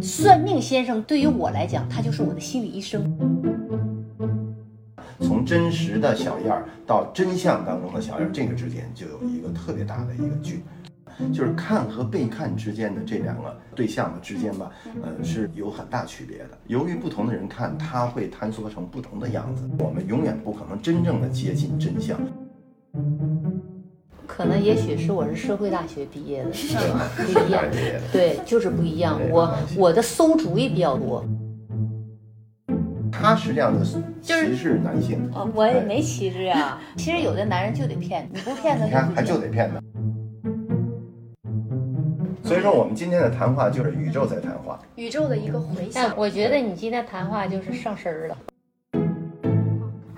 [0.00, 3.16] 算命先生对于我来讲，他就是我的心理医生。
[5.20, 10.62] 从真实的小样儿到真相当中的小样儿，这个之间就有一个特别大的一个距，
[11.32, 14.70] 就是看和被看之间的这两个对象的之间吧，
[15.02, 16.58] 呃，是有很大区别的。
[16.66, 22.18] 由于不同的人看，他会坍缩成不同的样子，我们永远不可能真正的接近真相。
[24.32, 27.64] 可能也许是我是社会大学毕业的， 对，不一样
[28.12, 29.20] 对，就是不一样。
[29.28, 31.24] 我我的馊主意比较多，
[33.10, 33.84] 他实际上的
[34.22, 36.80] 歧视男性，呃，我也没歧视啊。
[36.96, 39.36] 其实有的男人就得骗，你不骗他你看还就。
[39.36, 39.80] 得骗他。
[42.48, 44.80] 所以说，我们今天的谈话就是宇宙在谈话。
[44.94, 45.92] 宇宙的一个回响。
[45.92, 48.38] 但我觉得你今天谈话就是上身儿了。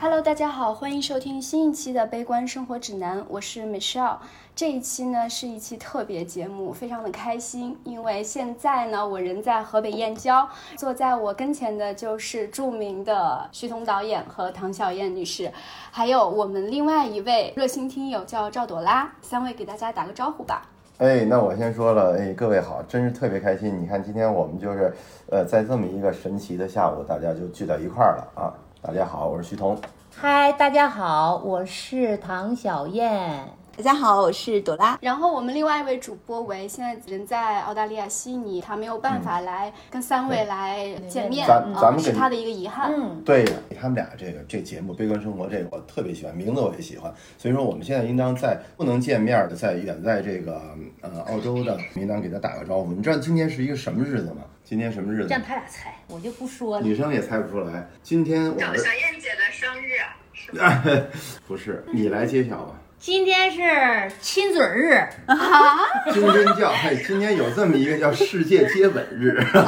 [0.03, 4.17] Hello，大家好，欢迎收听新一期的《悲观生活指南》，我是 Michelle。
[4.53, 10.45] 这一期呢是一期特别节目，非常的开心，因为现在呢我人在河北燕郊，
[10.77, 15.49] 坐在我跟前的就是著名的徐彤导演和唐小燕女士，
[15.93, 20.69] 还有我们另外一位热心听友叫赵朵拉，三位给大家打个招呼吧。
[20.99, 23.81] 哎，那我先说了，哎，各位好，真是特别开心。
[23.81, 24.93] 你看，今天我们就是，
[25.31, 28.53] 呃，在这么一个神奇的下午，大家就聚到一块儿了啊！
[28.85, 29.81] 大家好，我是徐彤。
[30.17, 33.49] 嗨，大家好，我是唐小燕。
[33.75, 34.99] 大家好，我是朵拉。
[35.01, 42.93] 然后我们另外一位主播为现在人在澳大利亚悉尼，他没有办法来跟三位来见面，咱们给是他的一个遗憾。
[42.95, 43.47] 嗯，对
[43.81, 50.61] 他们俩这个这节目《悲观生活》这个我特别喜欢，名字我也喜欢，所以说我们现在应当在不能见面的，在远在这个
[51.01, 52.93] 呃澳洲的，应当给他打个招呼。
[52.93, 54.43] 你知道今天是一个什么日子吗？
[54.63, 55.43] 今天什么日子让？
[55.43, 56.87] 他俩猜，我就不说了。
[56.87, 57.89] 女生也猜不出来。
[58.03, 61.09] 今天我儿小燕姐的生日啊，是吗？
[61.49, 62.79] 不是，你来揭晓吧。
[63.03, 65.05] 今天是亲嘴日，
[66.15, 69.61] 惊真叫，嘿，今天有这么一个叫世界接吻日， 这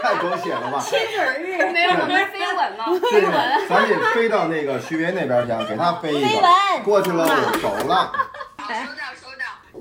[0.00, 0.80] 太狗血了吧？
[0.80, 2.86] 亲嘴日没有，我们飞吻吗？
[3.10, 3.30] 飞吻
[3.68, 7.26] 咱得飞到那个徐威那边去，给他飞一飞个，吻过去了，
[7.60, 8.10] 走了。
[8.56, 9.21] 好，收到收到。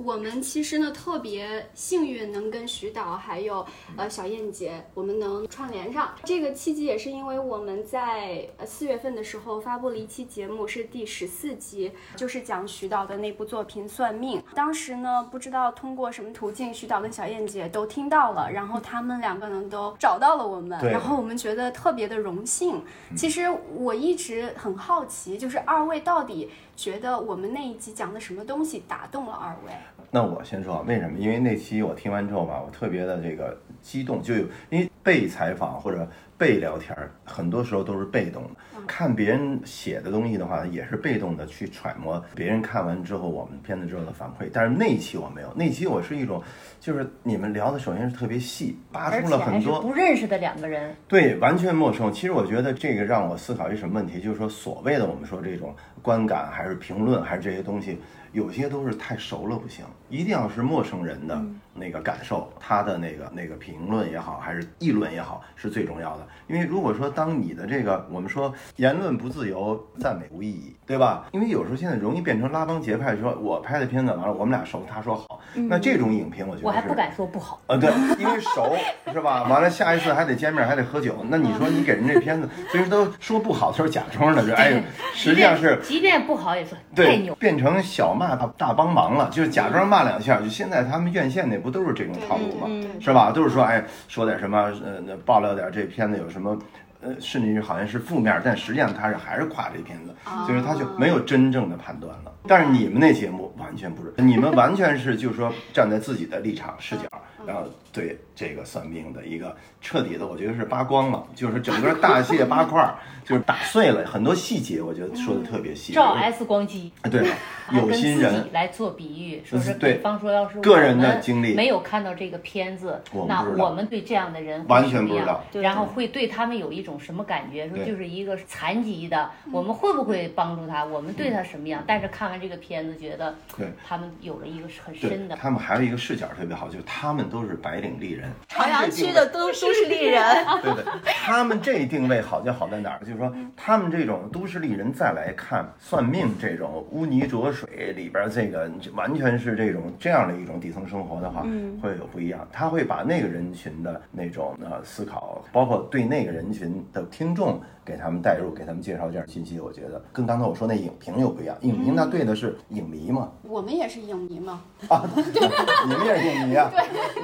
[0.03, 6.13] 我们其实呢特别幸运，能跟徐导还有呃小燕姐，我们能串联上。
[6.23, 14.39] 这个契机也是因为我们在呃四月份的时候发布了一期节目，是第十四集，就是讲徐导的那部作品《算命》。
[14.55, 22.83] 当时呢，不知道通过什么途径，徐导跟小燕姐都听到了，然后他们两个呢都找到了我们，然后我们觉得特别的荣幸。
[23.15, 26.49] 其实我一直很好奇，就是二位到底
[26.81, 29.71] 觉得我们那一集讲的什么东西打动了二位？
[30.09, 31.19] 那我先说啊，为什么？
[31.19, 36.09] 因为那期我听完之后吧，我特别的这个激动，就有因为被采访或者
[36.39, 38.49] 被聊天儿，很多时候都是被动的。
[38.87, 44.49] 看别人写的东西的话，也是被动的去揣摩别人看完之后我们片子之后的反馈。
[44.51, 46.41] 但是那期我没有，那期我是一种，
[46.79, 50.95] 就是你们聊的首先是特别细，扒出了很多不认识的两个人。
[51.07, 52.11] 对，完全陌生。
[52.11, 57.99] 其实我觉得这个让我思考一什么问题，就是说所谓的我们说这种观感还是评论还是这些东西，
[58.31, 61.41] 有些都是太熟了不行，一定要是陌生人的
[61.73, 66.27] 那个感受，他的那个那个评论也好，还是议论也好，是最重要的。
[66.47, 71.27] 因为如果说当你的这个我们说言论不自由，赞美无意义，对吧？
[71.31, 77.61] 因为有时候现在容易变成拉帮结派，说我拍的片子完了，我们俩熟，他说好，那这种影评我觉得是我还不敢说不好。
[77.67, 78.75] 啊，对，因为熟
[79.11, 79.43] 是吧？
[79.43, 81.25] 完了，下一次还得见面，还得喝酒。
[81.29, 84.81] 那你说你给人这片子，虽然都说不好，都是假装的，就哎，
[85.13, 87.35] 实际上是即便不好也说太对牛，。
[87.35, 90.39] 变成小骂大大帮忙了，就是假装骂两下。
[90.39, 92.67] 就现在他们院线那不都是这种套路吗？
[92.99, 93.31] 是吧？
[93.31, 96.57] 都是说哎，说点什么，呃，那爆料点这片子有什么。
[97.03, 100.13] 呃，甚至于好像是负面，但实际上他是还是夸这片子，
[100.45, 102.31] 所以说他就没有真正的判断了。
[102.47, 107.03] 但是你们那节目完全不是，你们完全是就是说站在自己的立场视角，
[107.45, 115.93] 然后对这个算命的一个彻底的，我觉得是扒光了，就是整个大卸八块儿，就是打碎了很多细节，我觉得说的特别细。
[115.93, 117.27] 照 X 光机，对，
[117.73, 118.49] 有心人。
[118.51, 119.93] 来做比喻，说是对。
[119.93, 121.53] 比方说要是个人的经历。
[121.53, 125.43] 没有看到这个片子那我们对这样的人完全不知道。
[125.53, 127.69] 然后会对他们有一种什么感觉？
[127.69, 130.83] 说就是一个残疾的，我们会不会帮助他？
[130.83, 131.83] 我们对他什么样？
[131.85, 135.35] 但是看完这个片子，觉得对他们有了一个很深的。
[135.35, 140.23] 他们还有一个视角特别好，就是他们都是白领丽人，朝阳区的都都市丽人，
[140.63, 142.99] 对对，他们这定位好就好在哪儿？
[143.01, 151.45] 就是说，他们这种都市丽人再来看算命这种污泥浊水里边，这个完全是这种这样的一种底层生活的话，
[151.81, 152.47] 会有不一样。
[152.51, 159.59] 他会把那个人群的那种呃思考，包括对那个人群的听众给他们带入，给他们介绍这样信息。
[159.59, 166.71] 我觉得跟刚才我说那影评又不一样，影评它对的是影迷嘛，我们也是影迷嘛，啊 你们也是影迷啊，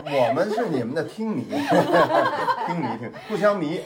[0.06, 1.46] 我们是你们的听迷，
[2.66, 3.80] 听迷听，互相迷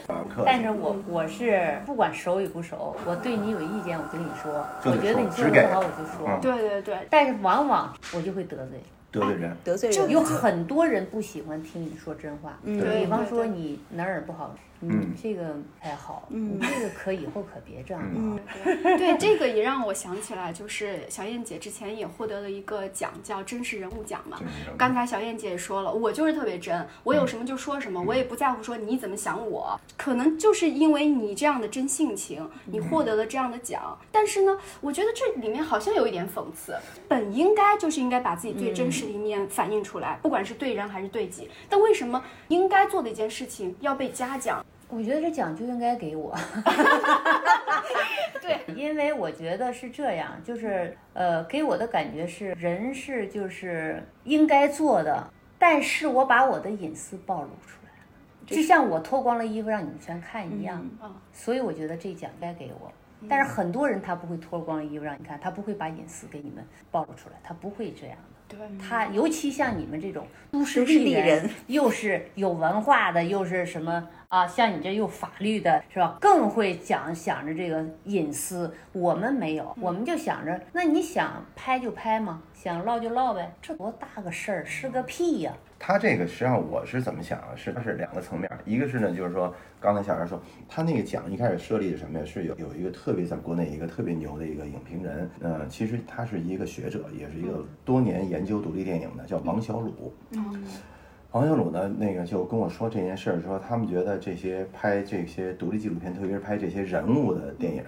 [0.44, 6.40] 但是我我是不管熟与不熟，我对你有意见我就跟你说，我觉得你做的不好我就说嗯。
[6.40, 8.80] 对对对，但是往往我就会得罪，
[9.10, 9.56] 得罪人。
[9.62, 10.10] 得罪人。
[10.10, 12.58] 有很多人不喜欢听你说真话。
[12.62, 18.42] 嗯对比方说对对你哪儿不好，嗯嗯，这个不太好，嗯这个可以后可别这样嗯搞。
[18.64, 24.38] 对 对，这个也让我想起来，就是小燕姐之前也获得了一个奖，叫真实人物奖嘛。
[24.76, 29.80] 刚才小燕姐也说了，我就是特别真，我有什么就说什么，我也不在乎说你怎么想我。
[29.96, 33.96] 可能就是因为你这样的真性情，你获得了这样的奖。
[34.10, 36.76] 但是呢，我觉得这里面好像有一点讽刺，
[37.08, 41.48] 本应该就是应该把自己最真实的一面反映出来，不管是对人还是对己。
[41.68, 44.64] 但为什么应该做的一件事情要被嘉奖？
[44.94, 46.36] 我觉得这奖就应该给我。
[48.42, 58.06] 对，因为我觉得是这样，就是呃，给我的感觉是人是就是应该做的，但是我把我的隐私暴露出来了，
[58.46, 60.86] 就像我脱光了衣服让你们全看一样。
[61.02, 62.92] 嗯所以我觉得这奖该给我。
[63.28, 68.31] 但是很多人他不会脱光了衣服让你看，他不会把隐私给你们暴露出来，他不会这样的。
[68.52, 74.46] 对，他尤其像你们这种都市都市丽人又是有文化的，又是什么啊？
[74.46, 76.18] 像你这又法律的，是吧？
[76.20, 78.72] 更会讲想着这个隐私。
[78.92, 85.52] 我们没有，我们就想着，那你想拍就拍嘛，想唠就唠呗，这多大个事儿，是个屁呀、
[85.84, 87.48] 他这个实际上我是怎么想啊？
[87.56, 92.24] 是它是两个层面，一个是呢，就是说刚才小杨说，他那个奖一开始设立的什么呀？
[92.24, 100.14] 是有有一个特别在国内一个特别牛的一个影评人，呃，其实他是一个学者，也是一个多年研究独立电影的，叫王小鲁。
[101.32, 107.82] 王小鲁呢，那个就跟我说这件事儿，说他们觉得这些拍这些独立纪录片，特别是拍这些人物的电影，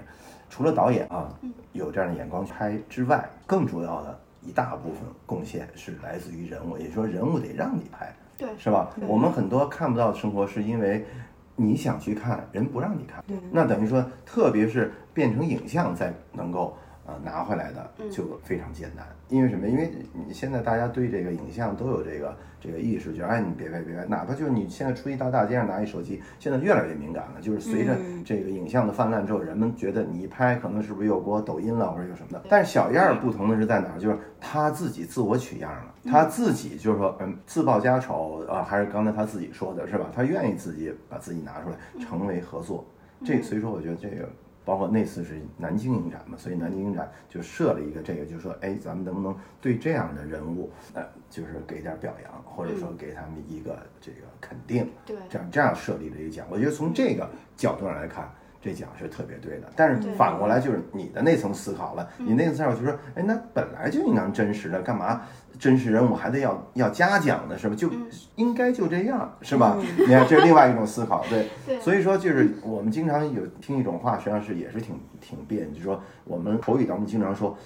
[0.51, 1.33] 除了导演啊
[1.71, 8.91] 有这样的眼光拍之外，更主要的一大部分贡献是来自于人物，也就是说人物得让你拍，对是吧？
[9.07, 11.05] 我们很多看不到的生活，是因为
[11.57, 16.77] 你想去看，人不让你看，那等于说，特别是变成影像再能够。
[17.07, 19.67] 呃，拿回来的就非常艰难，因为什么？
[19.67, 27.41] 因为你现在大家对这个影像都有这个这个意识，就是哎，你别拍别拍，哪怕就是你现在出去到大街上拿一手机，现在越来越敏感了。
[27.41, 32.45] 就是随着这个影像的泛滥之后，人们觉得你一拍，可能是不是又给我抖音了或者又什么的。
[32.49, 33.99] 但是小燕儿不同的是在哪儿？
[33.99, 40.07] 就是他自己自我取样了，他自己就是说，嗯，自曝家丑啊，还是刚才他自己说的是吧？
[40.15, 42.87] 他愿意自己把自己拿出来，成为合作。
[43.25, 44.29] 这所以说，我觉得这个。
[44.65, 56.47] 包括那次是南京影展嘛，所以南京影展就设了一个这个，就说，哎，咱们能不能对这样的人物，呃，就是给点表扬，或者说给他们一个这个肯定，对这样这样设立了一个奖。
[56.51, 58.33] 我觉得从这个角度上来看，
[58.65, 59.69] 这讲是特别对的。
[59.77, 65.21] 但是反过来就是你的那层思考了，你那层思考就说，哎，那本来就应当真实的，干嘛
[65.59, 67.59] 真实人物还得要要嘉奖呢？
[67.59, 67.75] 是吧？
[67.77, 67.91] 就
[68.37, 69.77] 应该就这样，是吧？
[69.99, 71.47] 你看，这是另外一种思考，对。
[71.67, 77.57] 对所以说，就是我们经常有听一种话，实际上是也是挺挺别扭，就是说我们口语当中经常说，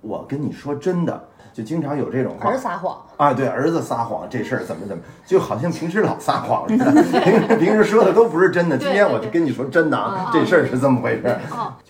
[0.00, 2.56] 我跟你说真的，就经常有这种话儿。
[2.56, 8.78] 撒谎，啊，对，儿子撒谎这事儿怎么怎么，就好像平时老撒谎似的，平 时平时说的都不是真的。
[8.78, 11.40] 今天我就跟你说真的啊，这事儿是这么回事儿。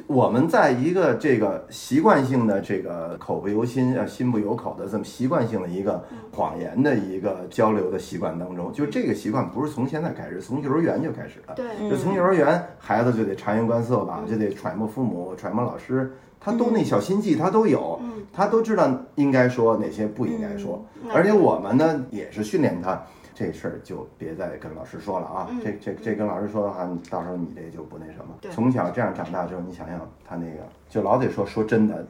[0.06, 6.02] 我们在一个这个习惯性的这个口不由心呃心不由口的这么习惯性的一个
[6.32, 11.54] 谎言的一个交流的习惯当中，就这个习惯不是从现在开始，从幼儿园就开始了。
[11.54, 18.00] 对就从幼儿园，孩子就得察言观色吧，就得揣摩父母、揣摩老师，他都那小心计，他都有，
[18.32, 23.00] 他都知道应该说哪些不应该说，而且我们呢也是训练他。
[23.34, 25.48] 这事儿就别再跟老师说了啊！
[25.62, 28.34] 这这这跟老师说的话，你到时候你这就不那什么。
[28.50, 32.02] 从小这样长大之后，你想想他那个，就老得说说真的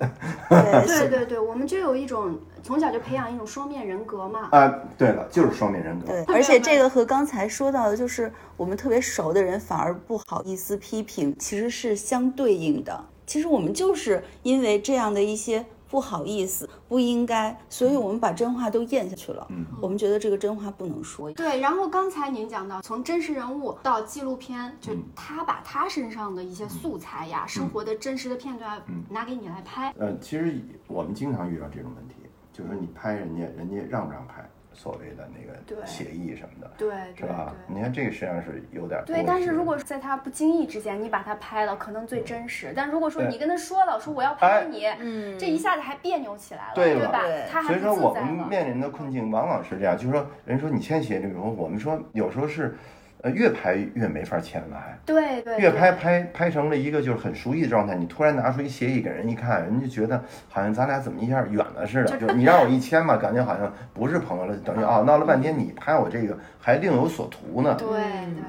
[0.49, 4.49] 对，对对对，我们就有一种从小就培养一种双面人格嘛。
[4.53, 4.75] 啊。
[4.97, 6.07] 对了，就是双面人格。
[6.07, 13.05] 对，而且这个和刚才说到的，就是我们特别熟的人反而不好意思批评，其实是相对应的。
[13.29, 19.47] 其实我们就是因为这样的一些不好意思、不应该，所以我们把真话都咽下去了。
[19.51, 21.31] 嗯，我们觉得这个真话不能说。
[21.33, 29.95] 对，然后刚才您讲到，从真实人物到纪录片，就嗯他把他身上的一些素材呀、生活的真实的片段嗯拿给你来拍。
[29.99, 32.15] 呃，其实我们经常遇到这种问题，
[32.53, 37.53] 就是说你拍人家，人家让不让拍，所谓的那个协议什么的，对是吧？
[37.67, 42.73] 你看这个实际上是有点对，但是如果在他不经意之间，你把他拍了，可能最真实。
[42.77, 47.25] 但如果说你跟他说了，说我要拍哎你，嗯这一下子还别扭起来了，对吧？
[47.51, 48.15] 他还不所以说，我。
[48.15, 52.77] 们面临的困境往往是这样，就是说，人说你签协议，比如我们说有时候是
[53.23, 57.97] 呃，越拍越没法签了，还对对，越拍拍拍成了一个就是很熟悉的状态。
[57.97, 62.17] 你突然拿出一协议给人一看，人家觉得好像咱俩怎么一下远了似的。
[62.17, 67.75] 就是你让我一签吧，感觉好像不是朋友了，等于啊闹了半天你拍我这个还另有所图呢。
[67.75, 67.99] 对对，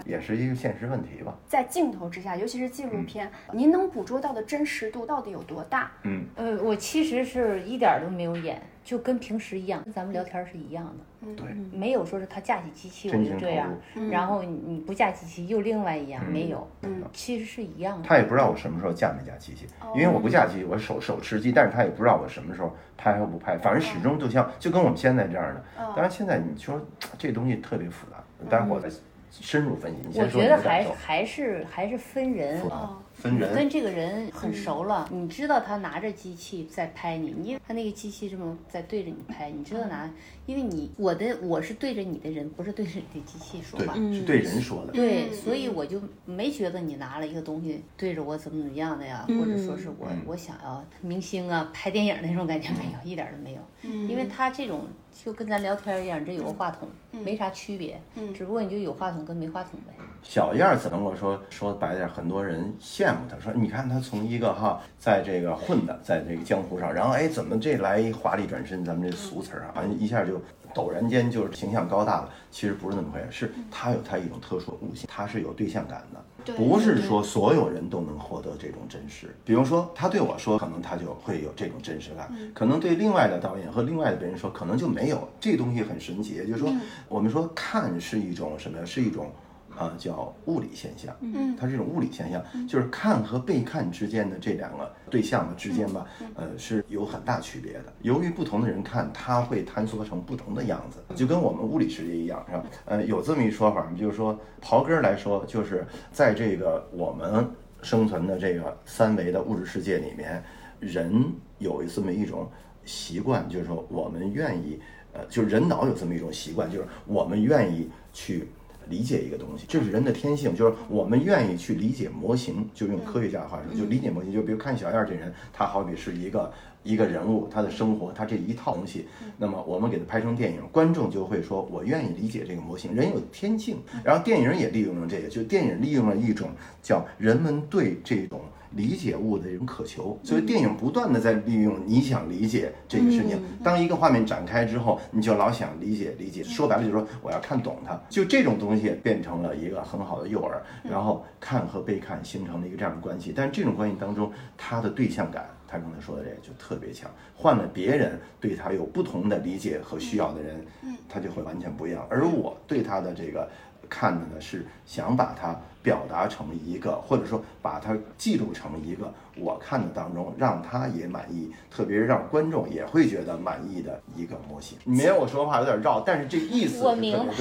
[0.05, 1.33] 也是一个现实问题吧。
[1.47, 5.89] 在镜头之下，尤其是纪录片，您能捕捉到的真实度到底有多大？
[6.03, 11.27] 嗯，呃，我其实是一点儿都没有演，就跟平时一样，跟咱们聊天是一样的。
[11.35, 18.07] 对，没有说是他架起机器我就这样，嗯然后你你不架机器又另外一样，嗯没有，嗯其实是一样的。
[18.07, 25.59] 他也不知道我什么时候架没架机器，因为我不架机器，我手手持机，但是他也不知道我什么时候拍和不拍，反正始终就像就跟我们现在这样的。
[25.77, 26.81] 哦当然现在你说
[27.15, 28.17] 这东西特别复杂，
[28.49, 28.89] 待会儿我再
[29.29, 29.97] 深入分析。
[30.01, 30.83] 你我先说觉得还。
[30.95, 40.09] 还是还是分人，哦分人，你跟这个人很熟了，你知道他拿着机器在拍你，你他那个机器这么在对着你拍，你知道拿，
[40.45, 44.93] 因为你我的我是对着你的人，不是对着你的机器说对话。，是对人说的。
[44.93, 50.21] 对，嗯所以我就没觉得你拿了一个东西对着我怎么怎么样的呀，或者说是我嗯。
[50.25, 53.59] 我想要明星啊拍电影那种感觉没有，一点都没有，
[54.07, 58.01] 因为他这种就跟咱聊天一样，这有个话筒，没啥区别，
[58.33, 59.93] 只不过你就有话筒跟没话筒呗。
[60.21, 70.41] 小燕儿怎么我说说白点儿，很多人羡慕他，说你看他从一个哈，在这个混的，在这个江湖上，然后哎，怎么这来一华丽转身，咱们这俗词儿啊，好像一下就
[70.73, 72.29] 陡然间就是形象高大了。
[72.51, 76.53] 其实不是那么回事，是他有他一种特殊的悟性，他是有对象感的。
[76.55, 79.35] 不是说所有人都能获得这种真实。
[79.45, 85.27] 比如说，他对我说，可能他就会有这种真实感；可能对另外的导演和另外的别人说，可能就没有。
[85.39, 86.73] 这东西很神奇，也就是说，
[87.07, 88.85] 我们说看是一种什么呀？
[88.85, 89.31] 是一种。
[89.79, 96.05] 啊，叫物理现象，嗯它是一种物理现象，就是看和被看之间的这两个对象的之间吧，
[96.35, 97.85] 呃，是有很大区别的。
[98.01, 102.63] 由于不同的人看，它会坍缩成不同的样子，就跟我们物理世界一样，是吧？
[102.83, 107.49] 呃，有这么一说法，就是说刨根儿来说，就是在这个我们
[107.81, 110.43] 生存的这个三维的物质世界里面，
[110.81, 111.23] 人
[111.57, 112.51] 有这么一种
[112.83, 114.77] 习惯，就是说我们愿意，
[115.13, 118.49] 呃，就是人脑有这么一种习惯，就是我们愿意去。
[118.89, 124.33] 理解一个东西，这是人的天性，就是我们愿意去理解模型，就用科学家的话说，就理解模型。
[124.33, 126.51] 就比如看小燕儿这人，他好比是一个
[126.83, 129.05] 一个人物，他的生活，他这一套东西，
[129.37, 132.93] 那么我们给他拍成电影，观众就会说，我愿意理解这个模型。
[132.95, 136.49] 人有天性，然后电影也利用了这个，就电影利用了一种
[136.81, 138.41] 叫人们对这种。
[138.71, 143.39] 理解物的一种渴求，所以电影不断的在利用你想理解这个事情。
[143.63, 146.43] 当一个画面展开之后，你就老想理解理解。
[146.43, 150.51] 说白了就是说我要看懂它，就这种东西变成了一个很好的诱饵，
[150.89, 153.33] 然后看和被看形成了一个这样的关系。
[153.35, 157.09] 但是这种关系当中，它的对象感，他刚才说的这个就特别强。
[157.35, 160.63] 换了别人对他有不同的理解和需要的人，
[161.07, 162.05] 他就会完全不一样。
[162.09, 163.49] 而我对他的这个
[163.89, 174.77] 看的呢，是想把它表达成一个，或者说把它记录成一个我看的当中让他也满意，特别是让观众也会觉得满意的一个模型。
[174.83, 177.33] 没有我说话有点绕，但是这意思我明白。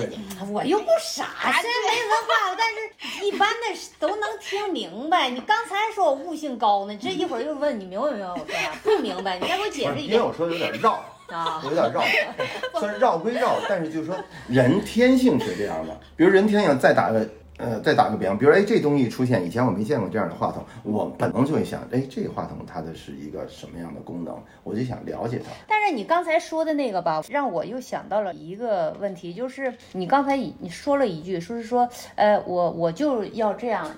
[0.51, 5.29] 我又不傻，虽然没文化，但是一般的都能听明白。
[5.29, 8.73] 你刚才说我悟性高呢，这一会儿又问你明白没明白我说啥？
[8.85, 10.99] 不明白，你再给我解释一遍因为我说的有点绕。
[11.35, 11.61] 啊。
[11.65, 12.03] 有点绕，
[12.81, 14.17] 算绕归绕，但是就是说
[14.49, 15.99] 人天性是这样的。
[16.17, 17.27] 比如人天性，再打个
[17.59, 25.51] 呃，再打个比方，比如哎，这东西出现，以前我没见过这样的话筒，我本能就会想，哎，这个话筒它的是一个什么样的功能，我就想了解它。
[25.67, 33.91] 但是你刚才说的那个吧，让我又想到了一个问题，就是你刚才你说了一句，说是说，呃，我我就要这样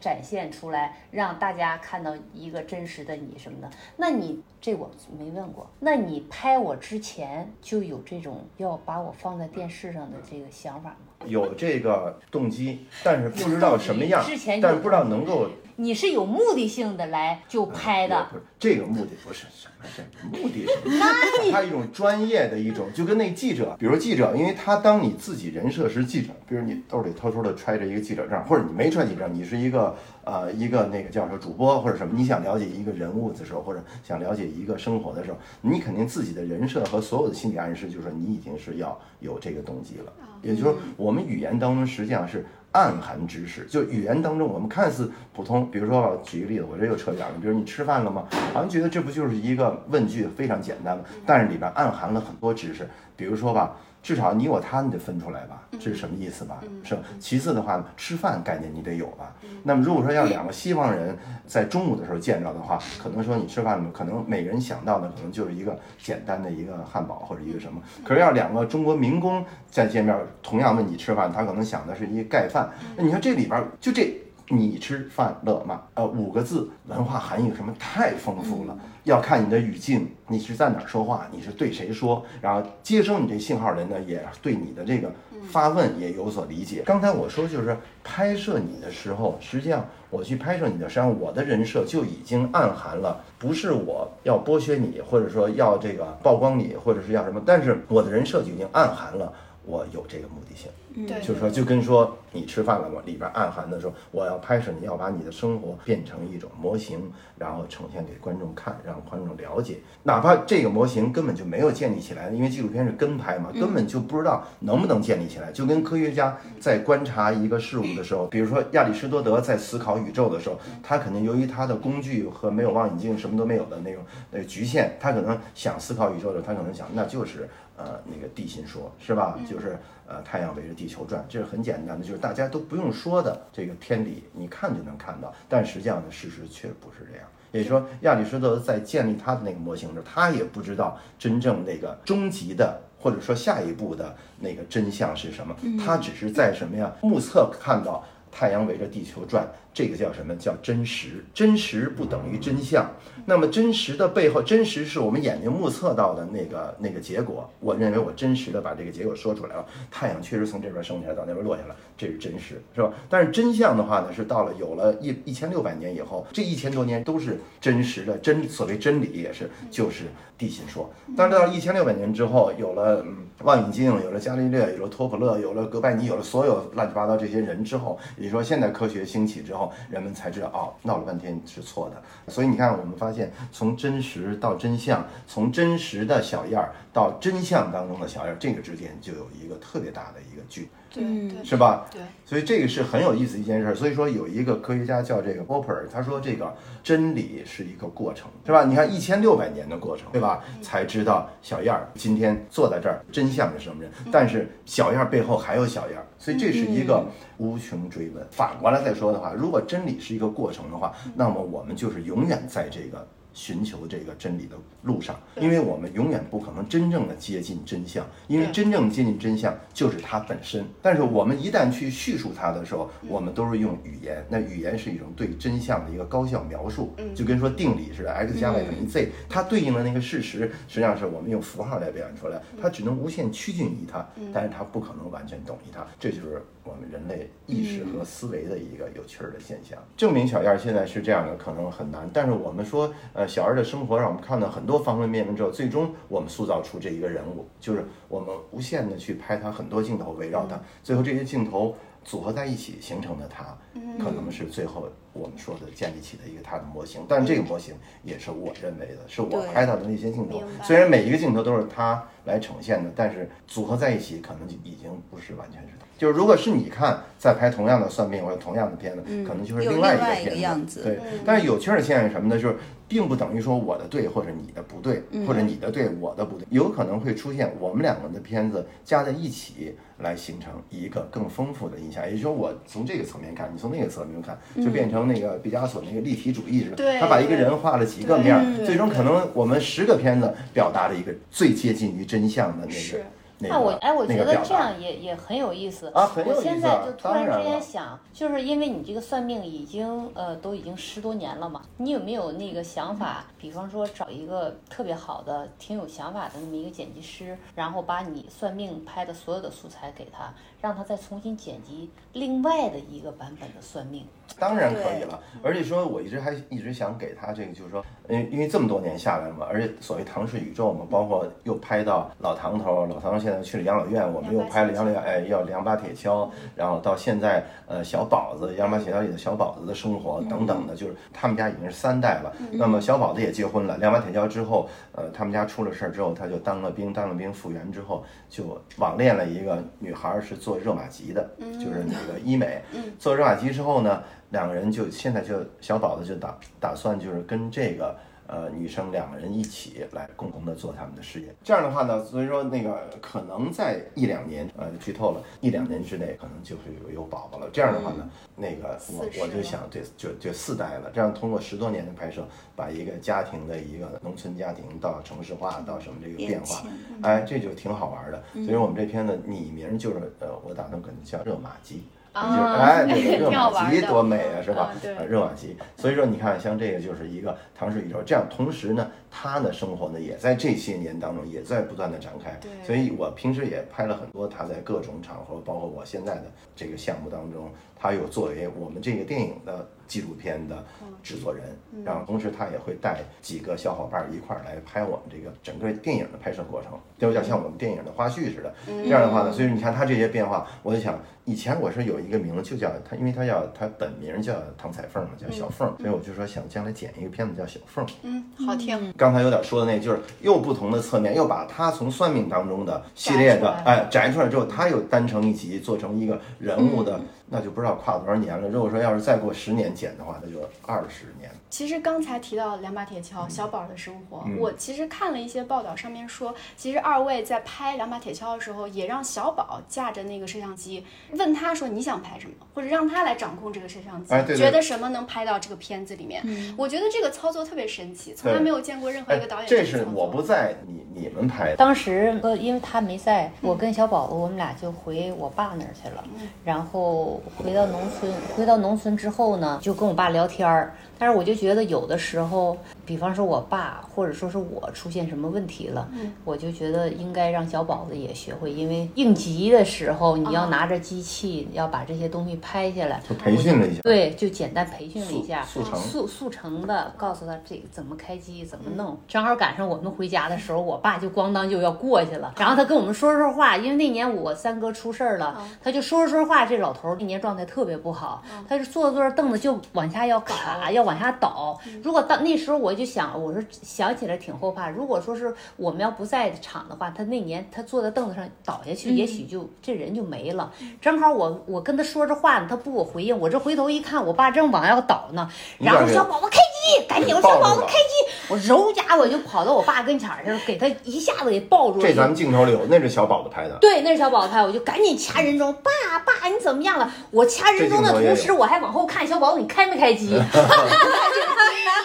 [0.00, 3.70] 展现出来，让大家看到一个真实的你什么的。
[3.96, 10.96] 那你这我没问过，那你拍我之前就有这种要把我放在电视上的这个想法吗？
[11.26, 40.12] 有这个动机，但是不知道什么样之前，但是不知道能够你是有目的性的来就拍的，不是这个目的不是什么什么目的是，他一种专业的一种，就跟那记者，比如记者，因为他当你自己人设是记者，比如你兜里偷偷的揣着一个记者证，或者你没揣记者证，你是一个呃一个那个叫什么主播或者什么，你想了解一个人物的时候，或者想了解一个生活的时候，你肯定自己的人设和所有的心理暗示，就是说你已经是要有这个动机了，
[40.44, 42.44] 也就是说我们语言当中实际上是。
[42.76, 48.24] 暗含知识，就语言当中，我们看似普通，比如说，举个例子，我这又扯远了，比如你吃饭了吗？
[48.52, 50.98] 好像觉得这不就是一个问句，非常简单？
[51.24, 52.84] 但是里边暗含了很多知识，
[53.16, 56.62] 比如说吧，至少你我他你得分出来吧，这是什么意思吧？
[56.82, 57.00] 是吧。
[57.18, 59.34] 其次的话呢，吃饭概念你得有吧。
[59.62, 63.90] 那么如果说要两个西方人在中午的时候见着的话，可能说你吃饭了吗？
[63.94, 67.80] 可能每个人想到的可能就是一个简单的一个汉堡或者一个什么。
[68.04, 72.70] 可是要两个中国民工再见面，同样问你吃饭，他可能想的是一盖饭。
[72.96, 74.20] 那你说这里边儿就这。
[74.50, 75.80] 你吃饭了吗？
[75.94, 78.78] 呃，五个字，文化含义什么太丰富了。
[79.04, 85.12] 要看你的语境，你是在哪儿说话，你是对谁说，然后接收你这信号人呢，也对你的这个
[85.50, 86.82] 发问也有所理解。
[86.86, 99.32] 刚才我说就是拍摄你的时候，实际上我去拍摄你的，实际上我的人设就已经暗含了，不是我要剥削你，或者说要这个曝光你，或者是要什么，但是我的人设就已经暗含了。
[99.66, 100.70] 我有这个目的性，
[101.06, 103.00] 对，就是说，就跟说你吃饭了吗？
[103.06, 109.78] 里边暗含的说，我要拍摄，你要把你的生活变成一种模型，然后呈现给观众看，让观众了解。
[110.02, 115.50] 哪怕这个模型根本就没有建立起来，因为纪录片是跟拍嘛，根本就不知道能不能建立起来。
[115.50, 127.48] 就跟科学家在观察一个事物的时候，比如说亚里士多德在思考宇宙的时候，他肯定由于他的工具和没有望远镜，什么都没有的那种那个局限，他可能想思考宇宙的时候，他可能想那就是。
[127.76, 129.38] 呃，那个地心说，是吧？
[129.48, 135.34] 就是呃，太阳围着地球转，这是很简单的，就是大家都不用说的这个天理，你看就能看到。
[135.48, 137.26] 但实际上呢，事实却不是这样。
[137.52, 145.56] 也就是说，亚里士多德在建立他的那个模型的时候，他也不知道真正那个终极的，或者说下一步的那个真相是什么。
[145.84, 146.92] 他只是在什么呀？
[147.00, 149.48] 目测看到太阳围着地球转。
[149.72, 151.24] 这个叫什么叫真实？
[151.34, 152.88] 真实不等于真相。
[153.26, 157.48] 那么真实的背后，真实是我们眼睛目测到的那个那个结果。
[157.60, 159.64] 我认为我真实的把这个结果说出来了。
[159.90, 162.92] 太阳确实从这边升起来到那边落下来，这是真实，是吧？
[163.08, 168.48] 但是真相的话呢，是到了有了一一千六百年以后，这一千多年都是真实的真。
[168.48, 170.04] 所谓真理也是就是
[170.36, 170.90] 地心说。
[171.16, 173.04] 但是到了一千六百年之后，有了
[173.42, 179.72] 望远镜，有了伽利略，有了托普勒，有了哥白尼，有了所有乱七八糟这些人之后，也就说现代科学兴起之后。
[179.90, 182.32] 人们才知道哦，闹了半天是错的。
[182.32, 183.13] 所以你看，我们发现
[183.52, 191.86] 从真实到真相，从真实的小样儿到真相当中的小样儿，这个之间就有一个特别大的一个距，对，是吧？
[191.90, 192.00] 对。
[192.24, 193.74] 所以这个是很有意思一件事。
[193.74, 198.64] 所以说有一个科学家叫这个波普尔，他说这个真理是一个过程，是吧？
[198.64, 200.42] 你看一千六百年的过程，对吧？
[200.62, 201.88] 才知道小燕儿。
[201.94, 203.92] 今天坐在这儿，真相是什么人？
[204.10, 207.04] 但是小燕儿背后还有小燕儿，所以这是一个。
[207.36, 208.24] 无穷追问。
[208.30, 213.04] 反过来再说的话，如果真理是一个过程的话，那么我们就是永远在这个。
[213.34, 220.64] 寻求这个真理的路上，因为我们永远不可能真正的接近真相，因为真正接近真相就是它本身。
[220.80, 239.78] 但是我们一旦去叙述它的时候，我们都是用语言，那语言是一种对真相的一个高效描述，就跟说定理似的，x 加 y 等于 z，它对应的那个事实，实际上是我们用符号来表现出来，它只能无限趋近于它，但是它不可能完全等于它，这就是我们人类意识和思维的一个有趣儿的现象。
[239.96, 243.28] 证明小燕现在是这样的，可能很难，但是我们说，呃。
[243.28, 251.74] 小儿的生活让我们看到很多方方面面之后，最终我们塑造出这一个人物，就是我们无限的去拍他很多镜头围绕他，最后这些镜头
[252.04, 253.58] 组合在一起形成的他，
[253.98, 257.06] 可能是最后我们说的建立起的一个他的模型。
[257.08, 265.86] 但这个模型也是我认为的，是我拍到的那些镜头，虽然每一个镜头都是他来呈现的，但是组合在一起可能就已经不是完全是他。
[265.96, 270.82] 就是如果是你看在拍同样的算命或者同样的片子，可能就是另外一个片子。
[270.82, 272.40] 对，但是有趣的现象是什么呢？
[272.40, 272.56] 就是。
[272.94, 282.04] 并不等于说我的对或者你的不对，或者你的对我的不对，有可能会出现我们两个的片子加在一起来形成一个更丰富的印象。
[282.04, 293.04] 也就是说，我从这个层面看，你从那个侧面看，就变成那个毕加索那个立体主义似的，他把一个人画了几个面，最终可能我们十个片子表达了一个最接近于真相的那个。
[293.38, 296.10] 那我哎，我觉得这样也也很有意思啊！
[296.24, 303.24] 我现在就突然之间想，就是因为你这个算命已经呃都已经十多年了嘛，你有没有那个想法？
[303.36, 310.32] 比方说找一个特别好的、挺有想法的那么一个剪辑师，然后把你算命拍的所有的素材给他，
[310.64, 314.02] 让他再重新剪辑另外的一个版本的算命。
[314.38, 332.32] 当然可以了，而且说我一直还一直想给他这个，就是说，因因为这么多年下来嘛，而且所谓唐氏宇宙嘛，包括又拍到老唐头，老唐头现在去了养老院，我们又拍了养老院，哎，要两把铁锹，然后到现在，呃，小宝子，两把铁锹里的小宝子的生活等等的，就是他们家已经是三代了。
[332.52, 342.62] 那么小宝子也结婚了，两把铁锹之后，呃，他们家出了事儿之后，他就当了兵，当了兵复员之后，就网恋了一个女孩，是做热玛吉的，就是那个医美，
[342.98, 344.02] 做热玛吉之后呢。
[344.30, 347.96] 两个人就现在就小宝子就打打算就是跟这个
[348.34, 351.32] 呃女生两个人一起来共同的做他们的事业。
[351.44, 357.48] 这样的话呢，所以说那个可能在一两年呃剧透了一两年之内可能就会有有宝宝了。
[357.52, 360.90] 这样的话呢，那个我我就想对就就四代了。
[360.92, 366.64] 这样通过十多年的拍摄，把一个家庭的一个农村家庭到城市化到什么这个变化，
[367.02, 368.22] 哎，这就挺好玩的。
[368.44, 371.84] 所以我们这片子拟名就是呃，我打算可能叫热玛吉。
[372.14, 374.70] 啊哎， 这个热玛吉多美啊，是吧
[375.08, 382.30] 热玛吉，所以说你看，像这个就是一个唐氏宇宙，这样同时呢，他的生活呢也在这些年当中也在不断的展开。
[382.40, 382.50] 对。
[382.64, 386.24] 所以我平时也拍了很多他在各种场合，包括我现在的
[386.54, 390.64] 这个项目当中，他有作为我们这个电影的纪录片的
[391.02, 391.44] 制作人，
[391.84, 398.54] 然后同时他也会带几个小伙伴儿一块儿来拍我们这个整个电影的拍摄过程，就有点像我们电影的花絮似的。
[398.66, 407.86] 这样的话呢，所以你看他这些变化，我就想，以前我是有一个名字就叫他，因为他叫他本名叫唐彩凤嘛，叫小凤，所以我就说想将来剪一个片子叫小凤。
[408.02, 408.92] 嗯，好听。
[408.96, 418.48] 刚才有点说的那，就是又不同的侧面，又把他从算命当中的系列的哎摘出来之后，他又单成一集，做成一个人物的，那就不知道跨多少年了。
[418.48, 421.30] 如果说要是再过十年剪的话，那就二十年。
[421.50, 436.22] 其实刚才提到两把铁锹小宝的生活，我其实看了一些报道，上面说，其实二位在拍两把铁锹的时候，也让小宝架着那个摄像机，问他说你想拍什么，或者让他来掌控这个摄像机，哎对对觉得什么能拍到这个片子里面。
[436.56, 441.56] 我觉得这个操作特别神奇，从来没有见过任何一个导演这是我不在，你你们拍的。
[441.56, 446.04] 当时呃，因为他没在，我跟小宝我们俩就回我爸那儿去了。
[446.44, 450.72] 然后回到农村，回到农村之后呢，就跟我爸聊天儿。
[450.98, 455.88] 但是我就觉得有的时候，比方说我爸或者说是我出现什么问题了，
[456.24, 463.00] 我就觉得应该让小宝子也学会，因为应急的时候你要拿着机器，要把这些东西拍下来。
[463.08, 465.80] 就培训了一下，对，就简单培训了一下，速速成。
[465.80, 468.98] 速速成的告诉他这个怎么开机，怎么弄。
[469.06, 481.58] 正好赶上我们回家的时候，我爸就咣当就要过去了，然后他跟我们说说话，因为那年我三哥出事儿了，他就说着说话，这老头儿那年状态特别不好，他就坐着坐着凳子就往下要卡，要往下倒。
[481.82, 490.52] 如果到那时候我就想，我说想起来挺后怕，如果说是我们要不在场的话，他那年他坐在凳子上倒下去，也许就这人就没了。
[490.80, 501.86] 正好我我跟他说着话呢，他不给我回应，我这回头一看，我爸正往要倒呢，然后小宝宝开机，赶紧我小宝宝开机，我揉家我就跑到我爸跟前儿去，给他一下子给抱住了。
[501.86, 503.56] 这咱们镜头里有，那是小宝子拍的。
[503.60, 506.90] 对，那是小宝拍，我就赶紧掐人中，爸爸你怎么样了？
[507.10, 510.08] 我掐人中的同时，我还往后看小宝你开没开机。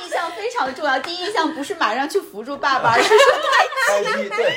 [0.02, 1.00] 印象非常重要。
[1.00, 3.16] 第一印象不是马上去扶住爸爸， 而是说
[3.90, 4.56] 开机，对，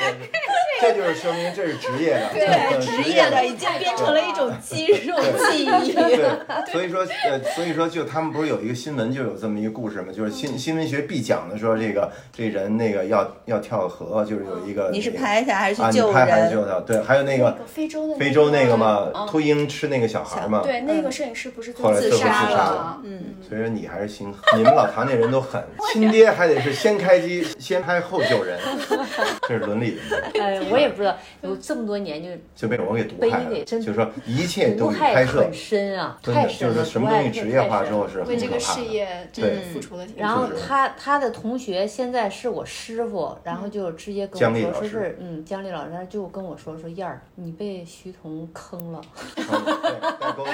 [0.81, 5.17] 这就是说明这是职业的，对职职业的已经变成了一种肌肉
[5.51, 5.93] 记忆。
[5.93, 16.53] 对，所以说呃，所以说就他们不是有一个新闻，就有这么一个故事嘛，就是新新闻学必讲的，说这个这人那个要要跳河，就是有一个你是那个拍下还是救你拍还是人？
[16.53, 16.81] 救他？
[16.81, 23.01] 对，还有那个非洲的非洲那个嘛，嗯秃鹰吃那个小孩嘛，对，那个摄影师不是自后来自杀了了。
[23.05, 28.59] 嗯，所以说你还是心，你们老唐那人都狠，亲爹还得是先开机，先拍后救人，
[29.49, 33.65] 这是伦理问题，哎，我也不知道，有这么多年就就被我给毒害了。
[33.65, 38.95] 就是说一切都与拍摄深啊，真的就是太深了，什么东西职业化之后是为这个事很可怕的。
[38.95, 40.21] 业真的付出了挺多。
[40.23, 49.01] 然后他他的同学现在是我师傅，然后就直接跟我说说姜丽老师是嗯姜丽老师，他就跟我说说燕儿，你被徐彤坑了，
[49.37, 50.51] 嗯对带沟里，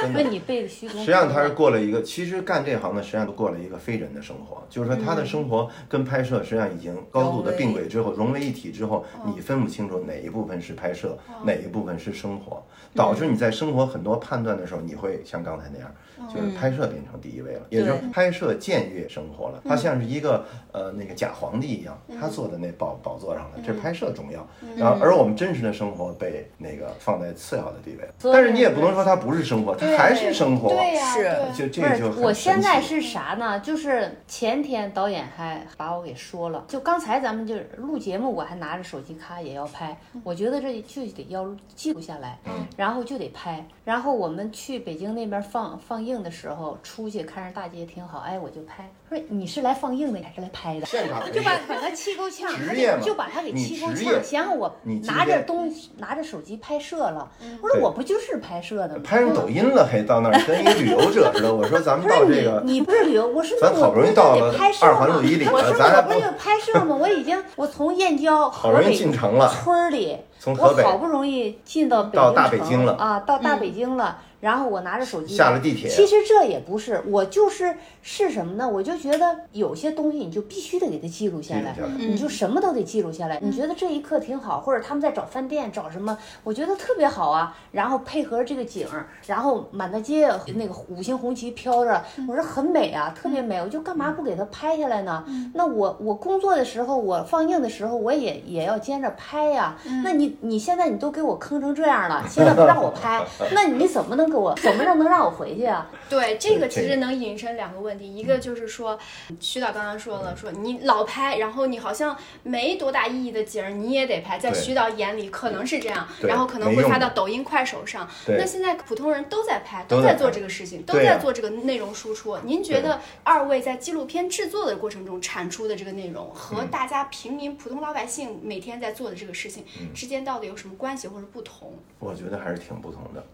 [0.00, 0.26] 真的问。
[0.30, 0.98] 你被徐彤。
[0.98, 12.62] 实际上他是过了一个，其实干这行的实际上都过了一个非人的生活，就是说他的生活跟拍摄实际上已经高度的并轨之后，融为一体之后，你分不清楚哪一部分是拍摄，哪一部分是生活，
[12.94, 15.90] 导致你在生活很多判断的时候，你会像刚才那样，
[16.32, 19.62] 就是拍摄变成第一位了，也就是拍摄僭越生活了。
[19.64, 30.68] 他像是一个呃那个假皇帝一样，他坐在那宝宝座上了，这拍摄重要，然后而我们真实的生活被那个放在次要的地位，但是你也不能说它不是生活，它还是生活。
[30.68, 33.60] 对呀，是就这个就，是我现在是啥呢？
[33.60, 42.38] 就是前天导演还把我给说了，就刚才咱们就录节目，我还拿着手机咔也要拍，我觉得这就得要记录下来，
[42.76, 43.66] 然后就得拍。
[43.84, 48.88] 然后我们去北京那边放放映的时候，出去看着大街挺好，哎，我就拍。
[49.08, 50.86] 说你是来放映的还是来拍的？
[50.86, 54.04] 现场就把把他气够呛，他职业嘛就就把他给气够呛。
[54.22, 57.28] 想想我拿着东拿着手机拍摄了，
[57.62, 59.02] 我说我不就是拍摄的吗？
[59.04, 61.54] 拍上抖音了，还到那儿跟一个旅游者似的。
[61.54, 66.96] 我说咱们到这个，你不是旅游，我是我咱好不容易到了得拍摄二环吗路以里了咱还不我不是就拍摄吗？
[66.96, 74.18] 我已经我从燕郊好容易河北进城了村里，从河北我好不容易进到北到京城大北京了啊，到大北京了。
[74.40, 78.68] 然后我拿着手机下了地铁其实这也不是，我就是是什么呢？
[78.68, 83.38] 我就觉得有些东西你就必须得给它记录下来，记录下来你就什么都得记录下来。
[83.42, 87.56] 你觉得这一刻挺好，或者他们在找饭店找什么，我觉得特别好啊。
[87.72, 93.60] 然后配合这个景儿，然后满大街那个五星红旗飘着，我说很美啊，特别美。
[93.60, 95.24] 我就干嘛不给它拍下来呢？
[95.54, 99.76] 那我我工作的时候，我放映的时候，我也也要兼着拍呀。
[100.04, 105.90] 那你你现在你都给我坑成这样了，现在不让我拍， 那你怎么能给着我，怎么着能让我回去啊？
[106.08, 108.98] 对，这个其实能引申两个问题，一个就是说，
[109.40, 118.08] 徐导刚刚说了，说你老拍，然后你好像没多大意义的景儿你也得拍，在徐导眼里可能是这样，然后可能会发到抖音、快手上。
[118.26, 122.36] 那现在普通人都在拍，都在做这个事情，都在做这个内容输出。
[122.44, 126.68] 您觉得二位在纪录片制作的过程中产出的这个内容和嗯。
[126.68, 129.94] 大家平民普通老百姓每天在做的这个事情嗯。
[129.94, 131.72] 之间到底有什么关系或者不同？
[131.98, 133.24] 我觉得还是挺不同的，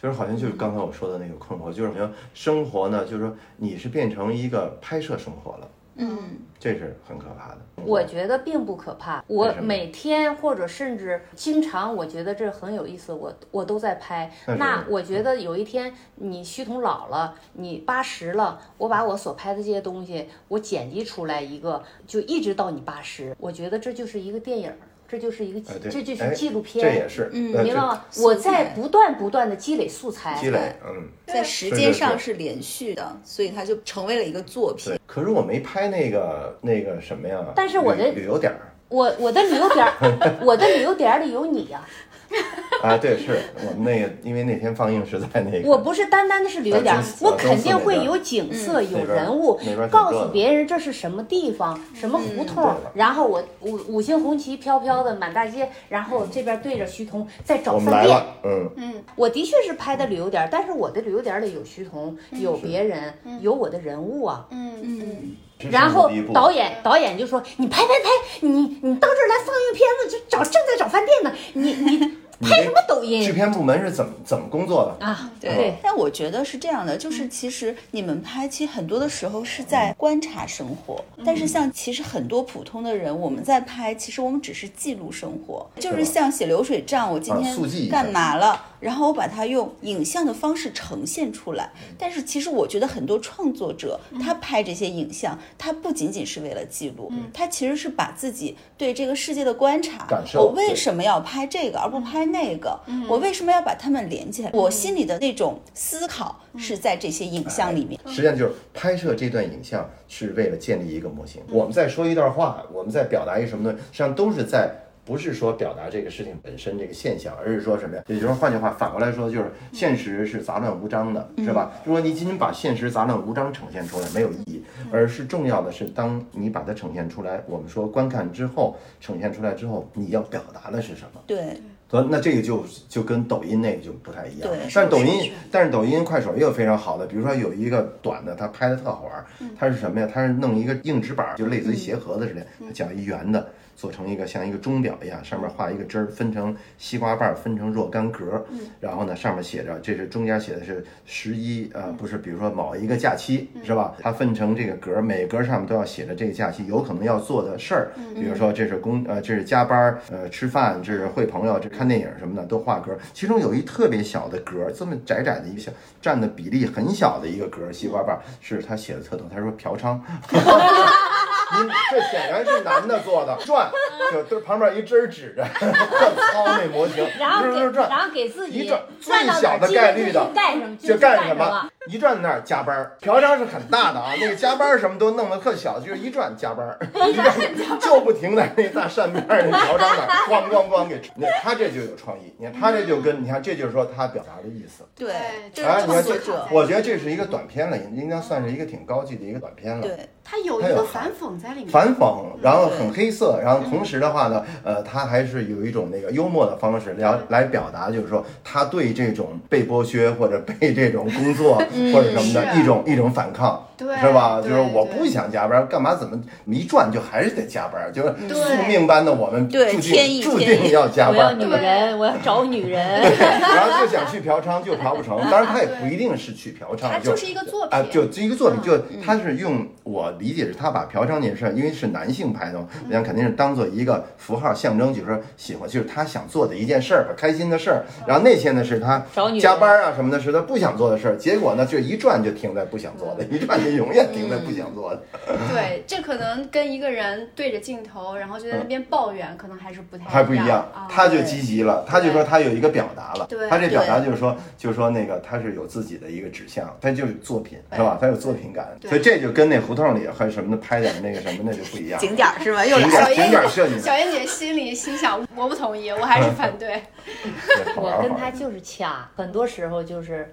[0.00, 6.18] 就是好像就是刚才我说的那个困惑，就是好像生活呢，就是说你是变成一个拍摄生活了，嗯，
[6.58, 7.58] 这是很可怕的。
[7.84, 14.30] 我觉得并不可怕，我每天或者甚至经常，我觉得这很有意思，我我都在拍。
[14.58, 24.76] 那我觉得有一天你虚彤老了，你八十了，我把我所拍的这些东西，我剪辑出来一个，就一直到你八十，我觉得这就是一个电影儿，
[25.08, 26.84] 这就是一个这就是哎纪录片。
[26.84, 28.04] 这也是，嗯明白吗？
[28.18, 31.08] 我在不断不断的积累素材，积累，嗯。
[31.26, 39.92] 在时间上是连续的，所以它就成为了一个作品。，可是我没拍那个那个什么呀，但是我的旅旅游点儿我我的旅游点儿，
[40.46, 42.05] 我的旅游点儿里有你呀、啊，
[43.00, 49.58] 对，是我们那个，因为那天放映是在那个，我不是单单的是旅游点我肯定会有景色、有人物
[49.90, 58.22] 告诉别人这是什么地方、什么胡同然后我五五星红旗飘飘的满大街，然后这边对着徐彤在找饭店。
[58.44, 64.46] 嗯，嗯，我的确是拍的旅游点，但是我的旅游点里有徐彤，有别人，有我的人物啊。
[64.50, 65.36] 嗯嗯。
[65.70, 68.08] 然后导演导演就说：“你拍拍拍，
[68.40, 68.48] 你
[68.82, 71.98] 你到这儿来放映片子，就找正在找饭店呢，你你
[72.46, 73.24] 拍什么抖音？
[73.24, 75.06] 制片部门是怎么怎么工作的？
[75.06, 91.70] 啊？”对，但我觉得是这样的，就是其实你们拍，其实很多的时候是在观察生活，但是像其实很多普通的人，我们在拍，其实我们只是记录生活，就是像写流水账，我今天干嘛了，然后我把它用影像的方式呈现出来。
[91.98, 102.78] 但是其实我觉得很多创作者，他拍这些影像，他不仅仅是为了记录，他其实是把自己对这个世界的观察，感受我为什么要拍这个而不拍那个？
[103.08, 104.50] 我为什么要把它们连起来？
[104.52, 108.00] 我心里的那种思考是在这些影像里面。
[108.06, 111.42] 实际上就是拍摄这段影像是为了建立一个模型。
[111.50, 114.74] 我们在说一段话，我们在表达一个什么东西，实际上都是在。
[115.06, 118.02] 不是说表达这个事情本身这个现象，而是说什么呀？
[118.08, 121.70] 也就是说，换句话反过来说，就是现实是杂乱无章的，是吧？
[121.84, 131.20] 如果你仅仅把现实杂乱无章呈现出来，没有意义，而是重要的是，当你把它呈现出来，我们说观看之后呈现出来之后，你要表达的是什么？
[131.24, 131.56] 对，
[131.88, 134.48] 所以那这个就就跟抖音那个就不太一样。
[134.48, 140.08] 对但是抖音但是抖音、快手也有非常好的，比如说有一个短的，它拍的特好玩儿，它是什么呀？
[140.12, 143.48] 它是弄一个硬纸板儿，就类似于鞋盒子似的，它讲一圆的。
[143.76, 148.44] 做成一个像一个钟表一样，上面画一个针儿，分成西瓜瓣儿，分成若干格儿，
[148.80, 153.94] 然后呢，上面写着，这是中间写的是十一，呃，不是，比如说某一个假期是吧？
[154.00, 162.98] 它分成这个格儿，每格儿上面都要写着这个假期有可能要做的事儿，比如说这是工，呃，这是加班儿，呃，吃饭，这是会朋友，这看电影什么的都画格儿。
[163.12, 170.00] 其中有一特别小的格儿，这么窄窄的一个小，占的比例很小的一个格儿，西瓜瓣儿是他写的特逗，他说嫖娼。
[171.54, 173.70] 您这显然是男的做的，转
[174.12, 181.70] 就都旁边一针儿指着， 特糙那模型， 然后给转转转然后给自己一转最小的概率的去干什么就干什么。？
[181.88, 186.76] 一转那儿加班儿，嫖娼是很大的啊，那个加班儿什么都弄得特小，就是一转加班儿，
[187.08, 194.82] 一转就不停在那大扇面儿那嫖娼那儿咣咣咣给，你看他这就有创意，你看他这就跟你看这就是说他表达的意思。
[194.96, 195.14] 对，
[195.54, 199.82] 这啊，是你看这创作者，我觉得这是一个短片了，应该算是一个挺高级的一个短片了。
[199.82, 201.68] 对，它有一个反讽在里面。
[201.68, 211.62] 反讽，然后很黑色，然后同时的话呢，呃，他还是有一种那个幽默的方式来来表达，就是说他对这种被剥削或者被这种工作
[211.92, 214.40] 或者什么的一种一种反抗，对是吧？
[214.42, 221.44] 就是我不想加班，干嘛怎么一转就还是得加班，就是宿命般的我们注对定天意注定要加我要班女。
[221.50, 223.00] 人，我要找女人。
[223.00, 225.18] 然后就想去嫖娼，就嫖不成。
[225.30, 237.84] 当然，他也不一定是去嫖娼，就就是一个作啊，品就这一个作品，就他是用我理解是他把嫖娼这件事儿，因为是男性拍的嘛，我想肯定是当做一个符号象征，就是说喜欢，就是他想做的一件事儿吧，开心的事儿。
[238.06, 241.16] 然后那些呢是他找女人加班啊什么的，是他不想做的事儿。
[241.16, 245.02] 结果呢，就一转就停在不想做的，一转就你永远盯在不想做的。
[245.52, 257.98] 对，这可能跟一个人对着镜头，然后就在那边抱怨，可能还是不太还不一样啊，他就积极了，他就说他有一个表达了对，他这表达就是说，就是说那个他是有自己的一个指向，他就是作品，是吧？
[258.00, 262.00] 他有作品感，所以这就跟那胡同里还有什么的拍点那个什么那就不一样。
[262.00, 262.64] 景点是吧？
[262.64, 262.88] 又来了。
[262.88, 266.82] 景点小燕点设计小燕姐心里心想，我不同意，我还是反对。
[267.76, 270.32] 我跟他就是掐，很多时候就是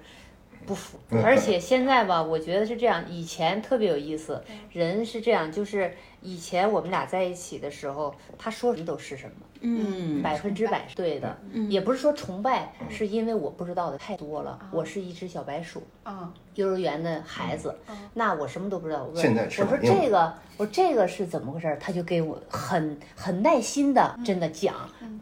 [0.66, 0.98] 不服。
[1.10, 9.32] 嗯而且现在吧，我觉得是这样，以前特别有意思，人是这样，就是以前我们俩在一起的时候，他说什么都是什么。
[9.66, 11.38] 嗯，百分之百是对的，
[11.70, 14.58] 也不是说崇拜，是因为我不知道的太多了。
[14.70, 17.76] 我是一只小白鼠，啊，幼儿园的孩子，
[18.12, 19.02] 那我什么都不知道。
[19.02, 21.78] 我问现在翅我说这个，我说这个是怎么回事儿？
[21.78, 24.74] 他就给我很很耐心的真的讲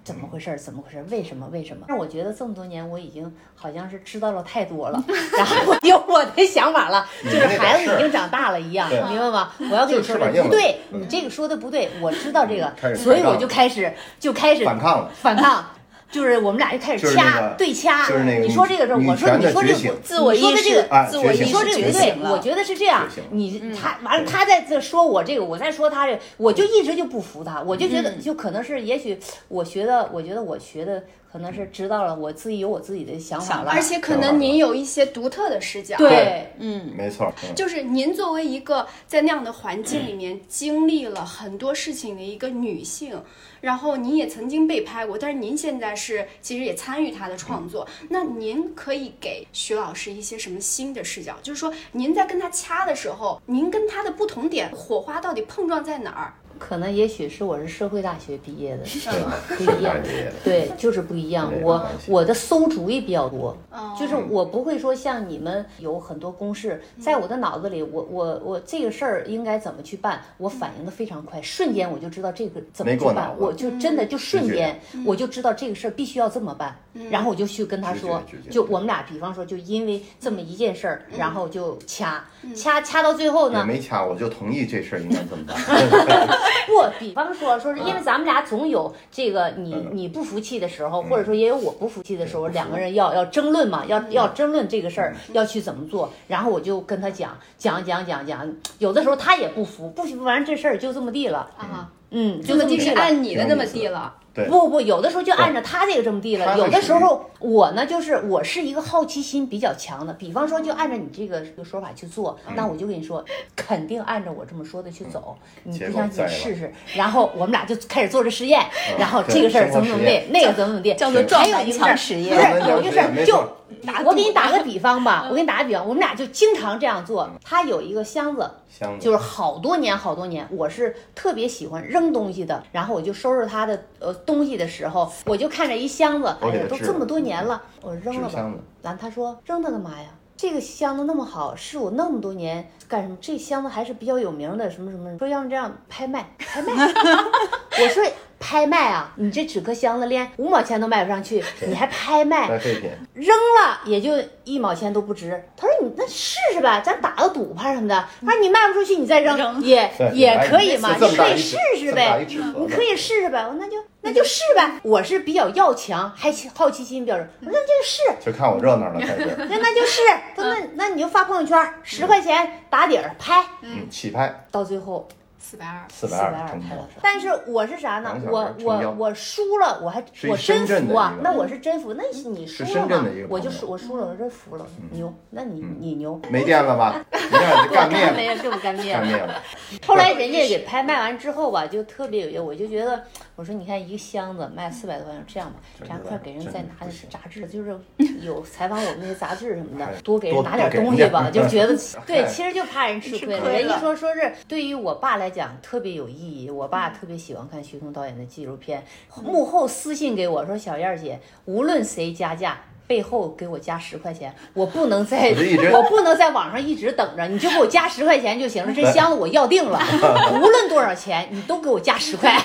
[0.04, 1.86] 怎么回事儿，怎么回事儿，为什么为什么？
[1.88, 5.02] 但我觉得这么多年我已经好像是知道了太多了，
[5.36, 9.52] 然后我有我的想法了，就是孩子已经长大了一样，对明白吗？
[9.70, 15.10] 我要跟你说不对，嗯你这个说的不对，我知道这个，所以我就开始就开始反抗了。
[15.14, 15.64] 反抗。
[16.12, 22.30] 就是我们俩就开始掐对掐，就是那个你说这个时候，女我说你说这个自我意识你说的这个，哎自我说这个不对识觉醒，了。
[22.30, 23.08] 我觉得是这样。
[23.30, 33.80] 你他完了，他在这说我这个，我在说他这个，我就一直就不服他，我就觉得就可能是，也许我学的，我觉得我学的可能是知道了，我自己有我自己的想法了而。
[33.80, 35.96] 且可能您有一些独特的视角。
[35.96, 43.22] 对，嗯，没错，嗯就是您作为一个在那样的环境里面经历了很多事情的一个女性，
[43.62, 51.34] 然后您也曾经被拍过，但是您现在是其实也参与他的创作，那您可以给徐老师一些什么新的视角？
[51.42, 56.34] 就是说您在跟他掐的时候，您跟他的不同点火花到底碰撞在哪儿？
[56.68, 59.96] 可能也许是我是社会大学毕业的，对 不一样。
[60.44, 63.94] 对，就是不一样我我的馊主意比较多，哦。
[63.98, 76.76] 就是我不会说像你们有很多公式，在我的脑子里，我我我这个事儿应该怎么去办，我反应的非常快，瞬间我就知道这个怎么去办我就真的就瞬间我就知道这个事儿必须要这么办，
[77.10, 85.56] 然后我就去跟他说，就我们俩比方说就因为这么一件事儿，然后就掐掐掐到最后呢，没掐，我就同意这事儿应该这么办。
[86.66, 89.88] 不，比方说，说是因为咱们俩总有这个你嗯。
[89.92, 103.00] 你不服气的时候，或者说也有我不服气的时候，两个人要要争论嘛，要要争论这个事儿要去怎么做，然后我就跟他讲讲讲讲讲，有的时候他也不服，不服完这事儿就这么地了，啊，嗯，就这么地了。
[103.00, 104.14] 按你的那么地了。
[104.34, 106.56] 对，不不，有的时候就按照他这个这么地了。
[106.56, 115.36] 有的时候我呢，就是我是一个好奇心比较强的，比方说就按照你这个这个说法去做，那我就跟你说，肯定按照我这么说的去走。
[115.64, 118.60] 你不相信试试，然后我们俩就开始做这实验，
[118.98, 123.46] 然后这个事儿怎么怎么地，那个怎么怎么地，叫做还撞墙实验不是有一个事儿就
[123.80, 124.10] 实验没错。
[124.10, 127.28] 我给你打个比方吧， 我给你打个比方，我们俩就经常这样做。
[127.44, 132.62] 他有一个箱子，箱子就是好多年好多年，我是特别喜欢扔东西的。
[132.72, 138.58] 然后我就收拾他的呃东西的时候，我就看着一箱子，哎呀，都这么多年了，我扔了吧纸箱子。
[138.82, 140.08] 然后他说扔它干嘛呀？
[140.34, 143.16] 这个箱子那么好，是我那么多年干什么？
[143.20, 145.16] 这箱子还是比较有名的，什么什么？
[145.18, 146.72] 说要么这样拍卖，拍卖。
[147.80, 148.02] 我说
[148.42, 152.48] 拍卖啊，你这纸壳箱子连五毛钱都卖不上去，你还拍卖？
[152.48, 154.10] 卖废品，扔了也就
[154.42, 155.40] 一毛钱都不值。
[155.56, 158.04] 他说你那试试呗，咱打个赌吧什么的。
[158.26, 163.46] 他说你卖不出去，你再扔扔也也可以嘛，你可以试试呗你可以试试呗。
[163.46, 164.72] 我说那就那就试呗。
[164.82, 167.26] 我是比较要强，还好奇心比较重。
[167.42, 168.02] 我说那就试。
[168.26, 170.00] 就看我热闹了，开始， 那那就试，
[170.34, 175.06] 他说那那你就发朋友圈，十块钱打底儿拍，嗯，起拍到最后
[175.42, 176.58] 四百二，四百二。
[177.02, 183.26] 但是我是啥呢我我我输了，我还我真服啊那我是真服，那是你输了嘛是深圳的一个？
[183.28, 185.12] 我就输，我输了，我真服了，牛！
[185.30, 187.04] 那你你牛，没电了吧？
[187.12, 189.00] 你看我干灭了，没有，给我干灭了。
[189.00, 189.42] 干灭了。
[189.84, 193.02] 后来人家给拍卖完之后吧，就特别有意思，我就觉得，
[193.34, 195.56] 我说你看一个箱子卖四百多块钱，这样吧，
[195.88, 197.76] 咱快给人再拿点杂志，就是
[198.22, 201.76] 有采访我们那些杂志什么的，多给人拿点东西吧，就觉得
[202.06, 203.50] 对，其实就怕人吃亏了。
[203.50, 208.84] 人家说说是对于我爸来讲特别有意义，我爸特别喜欢看徐峥导演的纪录片，
[209.24, 212.58] 幕后私信给我说小燕儿姐，无论谁加价。
[212.84, 215.34] 背后给我加十块钱，我不能在
[215.72, 218.72] 我不能在网上一直等着，你就给我加十块钱就行了。
[218.74, 219.80] 这 箱子我要定了，
[220.34, 222.36] 无论多少钱，你都给我加十块。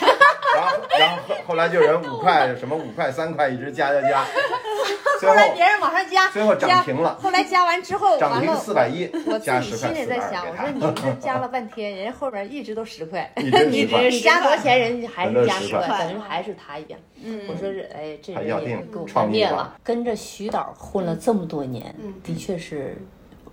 [0.58, 4.26] 然后，然后后后来就有人五块，什么五块、三块，一直加加加，
[5.20, 17.00] 最后后来别人往上加，最后涨加停了，后来加完之后，涨停完了四百一我，加自己十块心里在想，我说你这加了半天，人家后边一直都十块，一直 你你加多少钱，人家还是加十块，等于还是他一样。
[17.24, 17.42] 嗯。
[17.48, 19.76] 我说是，哎，这要定人也给我灭了。
[19.84, 22.98] 跟着徐导混了这么多年嗯，的确是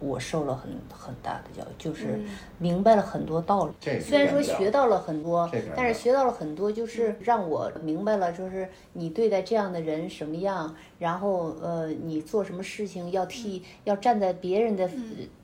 [0.01, 2.20] 我受了很很大的教育，就是
[2.59, 3.72] 明白了很多道理。
[3.80, 10.74] 这个虽然说学到了很多，但是学到了很多，就是让我明白了，就是你对待这样的人什么样，
[11.05, 14.88] 然后呃，你做什么事情要替要站在别人的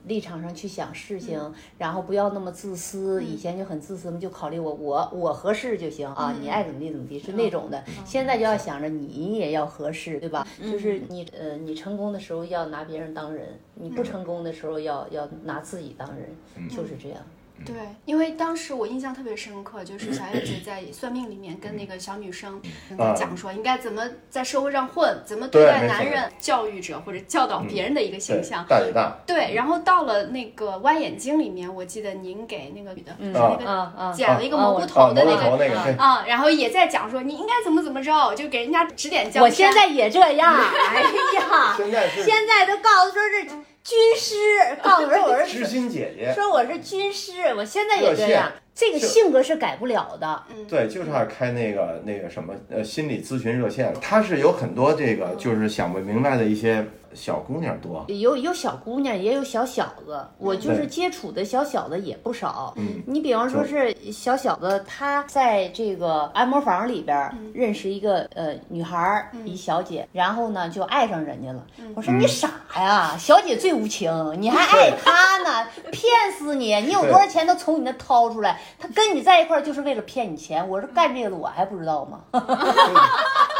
[0.05, 1.39] 立场上去想事情，
[1.77, 3.23] 然后不要那么自私。
[3.23, 7.83] 以前就很自私嘛，就考虑我我我合适就行啊，你爱怎么地怎么地是那种的。
[8.03, 10.47] 现在就要想着你也要合适，对吧？
[10.59, 17.19] 就是你呃，你成功的时候要拿别人当人，你不成功的时候要要拿自己当人，就是这样。
[17.65, 28.65] 对，因为当时我印象特别深刻，就是小燕姐在算命里面跟那个小女生跟她讲说，应该怎么在社会上混，怎么对待男人，教育者或者教导别人的一个形象。
[28.67, 39.43] 大姐大，对，然后到了那个歪眼睛里面，我记得您给那个女的，那个剪了一个蘑菇头的那个啊然后也在讲说你应该怎么怎么着，就给人家指点江山。
[39.43, 43.47] 我现在也这样，哎呀， 现在是现在都告诉说是
[43.83, 44.35] 军师，
[44.83, 50.43] 告诉我我是知心姐姐，说我是军师，我现在也这样，这个性格是改不了的。
[50.69, 62.73] 对，就差开那个那个什么呃心理咨询热线，他是有很多这个就是想不明白的一些小姑娘多，有有小姑娘，也有小小子，我就是接触的小小子也不少。
[62.77, 71.65] 嗯你比方说是小小子，他在这个按摩房里边认识一个呃女孩，一小姐，然后呢就爱上人家了。
[71.95, 76.75] 我说你傻呀，小姐最无情，你还爱她呢， 骗死你！
[76.81, 80.67] 你有多少钱都从你那掏出来，他跟你在一块就是为了骗你钱。
[80.67, 82.21] 我说干这个的我还不知道吗？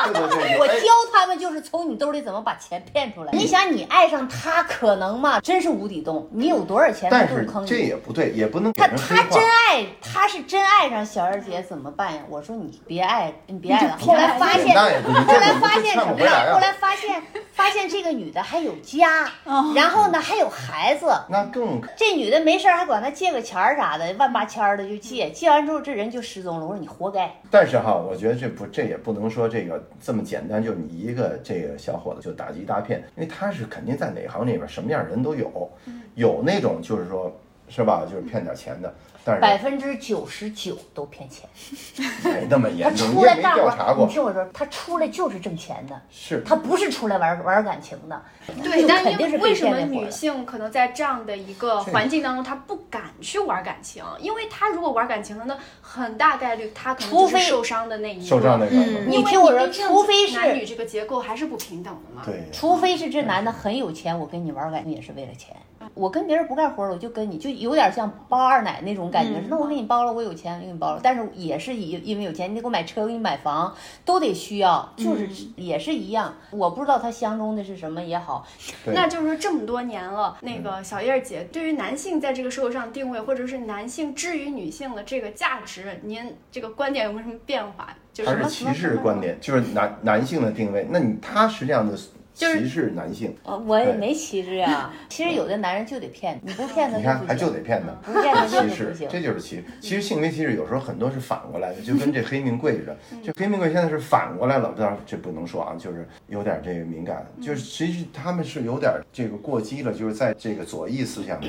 [0.05, 0.73] 对对对， 哎我教
[1.13, 3.31] 他们就是从你兜里怎么把钱骗出来。
[3.33, 5.39] 你想，你爱上他可能吗？
[5.41, 6.27] 真是无底洞。
[6.31, 7.87] 你有多少钱但是他都坑这你。
[7.87, 9.41] 也不对，也不能他他真。
[9.71, 12.21] 爱，他是真爱上小二姐怎么办呀？
[12.29, 13.97] 我说你别爱，你别爱了。
[13.97, 16.53] 后来发现，那也不行后来发现什么呀？
[16.53, 17.23] 后来发现，
[17.53, 21.05] 发现这个女的还有家，哦然后呢还有孩子。
[21.29, 26.65] 那更这女的没事还管他借个钱儿啥的，万八千的就借，借完之后这人就失踪了。
[26.65, 27.33] 我说你活该。
[27.49, 35.69] 但是哈，我觉得这不，这也不能说这个这么简单，就你一个这个小伙子就打击一大片，因为他是肯定在哪行里边什么样人都有，
[36.15, 37.35] 有那种就是说，
[37.67, 38.93] 是吧，就是骗点钱的，
[39.23, 41.47] 但是百分之九十九都骗钱。
[42.23, 48.21] 没那么他严重，你出来干活儿，调查过你，听我说，他出来就是挣钱的，是他不是出来玩玩感情的。
[48.63, 54.03] 对，就但因为为什么女性可能在这样的一个环境当中，她不敢去玩感情？
[54.19, 58.25] 因为她如果玩感情了，那很大概率她可能除非就是受伤的那一个。
[58.25, 62.23] 受伤那个，嗯因为你听我说除非是男女这个结构还是不平等的嘛。
[62.25, 65.55] 对，除非是这男的很有钱，我跟你玩感情也是为了钱。
[65.93, 69.41] 我跟别人不干活儿，我就跟你，就有点像包二奶那种感觉。
[69.49, 73.73] 那我给你包了，我有钱，我给你包了，但是也是因因为有钱，你得给我买车，给你买房，
[74.05, 76.33] 都得需要，就是也是一样。
[76.51, 78.45] 我不知道他相中的是什么也好，
[78.85, 87.89] 那就是说这么多年了，那个小叶儿姐对于男性在这个社会上定位，或者是男性之于女性的这个价值，您这个观点有没有什么变化？
[88.13, 91.97] 就是什是歧视观点，就是男男性的定位，那你他实际上的
[92.33, 94.93] 歧视男性，呃我也没歧视啊。
[95.09, 97.91] 其实有的男人就得骗你，你不骗他你看还就得骗他。
[98.11, 99.09] 不骗他就歧视是不行，。
[99.09, 99.65] 这就是歧视。
[99.79, 102.97] 其实性别歧视有时候很多是反过来的，就跟这黑命贵似的。
[103.23, 111.47] 这黑命贵现在是反过来了，当然这不能说啊，就是有点这个敏感，就是其实他们是有点这个过激了，就是在这个左翼思想的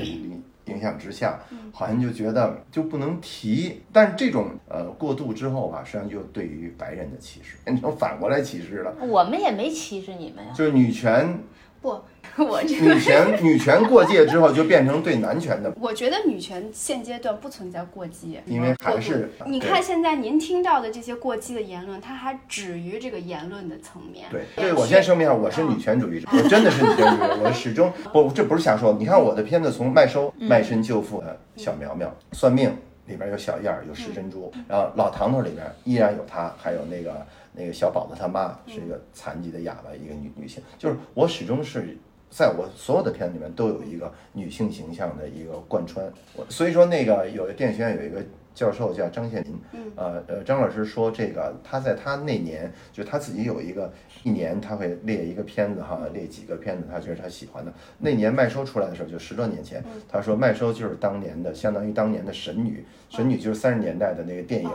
[0.65, 1.39] 影影响之下，
[1.71, 3.81] 好像就觉得就不能提。
[3.91, 10.51] 但是这种呃过度之后吧，实际上就对于白人的歧视，变成反过来歧视了，我们也没歧视你们呀。
[10.53, 11.39] 就是女权
[11.81, 11.99] 不，
[12.37, 15.71] 我这个女权女权过界之后，就变成对男权的。
[15.79, 24.25] 我觉得女权现阶段不存在过激，因为还是你看现在您听到的这些过激的言论，它还止于这个言论的层面。
[24.31, 28.93] 对，对我先声明一下，我是女权主义者，我真的是女权主义者，我始终不，这不是瞎说。
[28.93, 41.95] 你看我的片子，从卖收、卖身救父的小苗苗，算命里边有小燕儿，有石珍珠，然后老唐头里边依然有她，还有那个那个小宝子他妈是一个残疾的哑巴，一个女女性，就是我始终是。
[42.35, 49.59] 在我所有的片子里面都有一个女性形象的一个贯穿，我所以说那个有的电影学院有一个教授叫张献民，
[49.95, 53.91] 呃呃，张老师说这个他在他那年就他自己有一个
[54.23, 57.73] 一年他会列一个片子哈，列几个片子他觉得他喜欢的。
[57.97, 64.69] 那年麦收出来的时候就十多年前，他说麦收就是当年的相当于当年的神女，神女就是三十年代的那个电影，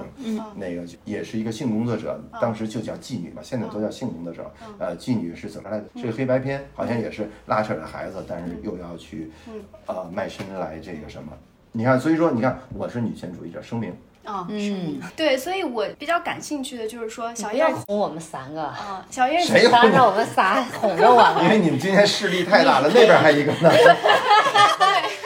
[0.57, 4.51] 那个也是一个性工作者，当时就叫妓女嘛，现在都叫性工作者。
[4.79, 5.87] 呃，妓女是怎么来的？
[5.97, 9.31] 是个黑白片，好像也是拉扯着孩子，但是又要去
[9.87, 11.33] 呃卖身来这个什么。
[11.79, 13.97] 你看，所以说，你看，我是女权主义者，声明。
[14.25, 21.49] 啊，嗯，对，所以我比较感兴趣的就是说，小叶要燕儿哄我们三个，啊，小燕儿谁姐当着我们仨哄着我因。
[21.49, 23.71] 为你们今天势力太大了，那边还一个呢，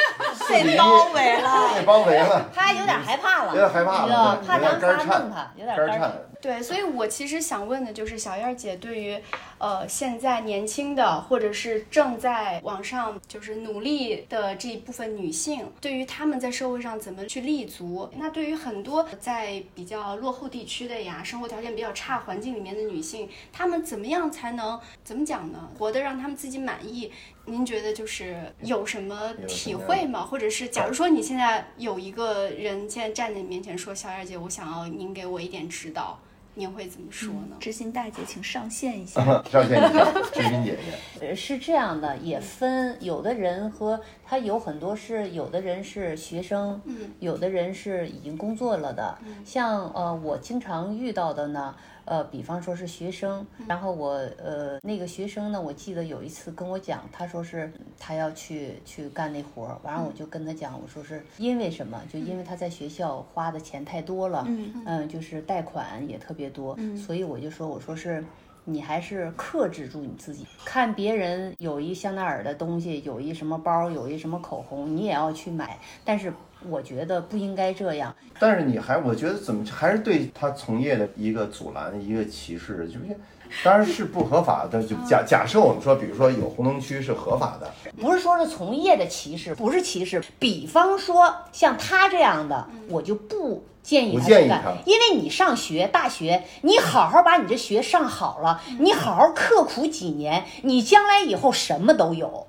[0.64, 1.74] 被包围了。
[1.74, 6.12] 被包围了，他有点害怕了，有点害怕了怕咱仨弄他，有点肝肝颤。
[6.40, 9.16] 对，所以我其实想问的就是小燕儿姐对于
[9.58, 18.10] 呃现在年轻的或者是正在往上就是努力的这一部分女性，对于她们在社会上怎么去立足？
[18.16, 25.68] 那对于很多在比较落后地区的呀，生活条件比较差环境里面的女性，她们怎么样才能怎么讲呢？
[25.78, 27.12] 活得让她们自己满意？
[27.44, 30.24] 您觉得就是有什么体会吗？
[30.24, 36.18] 或者是假如说你现在有一个人现在站在你面前说，小燕姐，我想要您给我一点指导。
[36.54, 37.56] 您会怎么说呢？
[37.58, 39.24] 知心大姐，请上线一下。
[39.50, 49.16] 上线一下，知心姐姐， 呃，是这样的，也分有的人和他有很多是，有的人是学生，嗯，有的人是已经工作了的。
[49.46, 51.74] 像呃，我经常遇到的呢，
[52.12, 61.98] 呃，比方说是学生，然后我呃那个学生呢，我记得有一次跟我讲，他说是他要去去干那活儿，完了我就跟他讲，我说是因为什么？
[62.12, 64.44] 就因为他在学校花的钱太多了，
[64.84, 68.22] 嗯就是贷款也特别多，所以我就说，我说是。
[68.64, 75.76] 你还是克制住你自己，看别人有一香奈儿的东西，有一什么包，有一什么口红，你也要去买。
[76.04, 76.32] 但是
[76.68, 78.14] 我觉得不应该这样。
[78.38, 83.16] 但是你还，我觉得怎么还是对他从业的一个阻拦，一个歧视，就是
[83.62, 84.82] 当然是不合法的。
[84.82, 90.22] 就假假设我们说，比如说有红灯区是合法的，不是说是从业的歧视，不是歧视。
[90.38, 102.46] 比方说像他这样的，我就不建议他去干建议他，因为你上学大学，你好好把你这学上好了，你好好刻苦几年，你将来以后什么都有。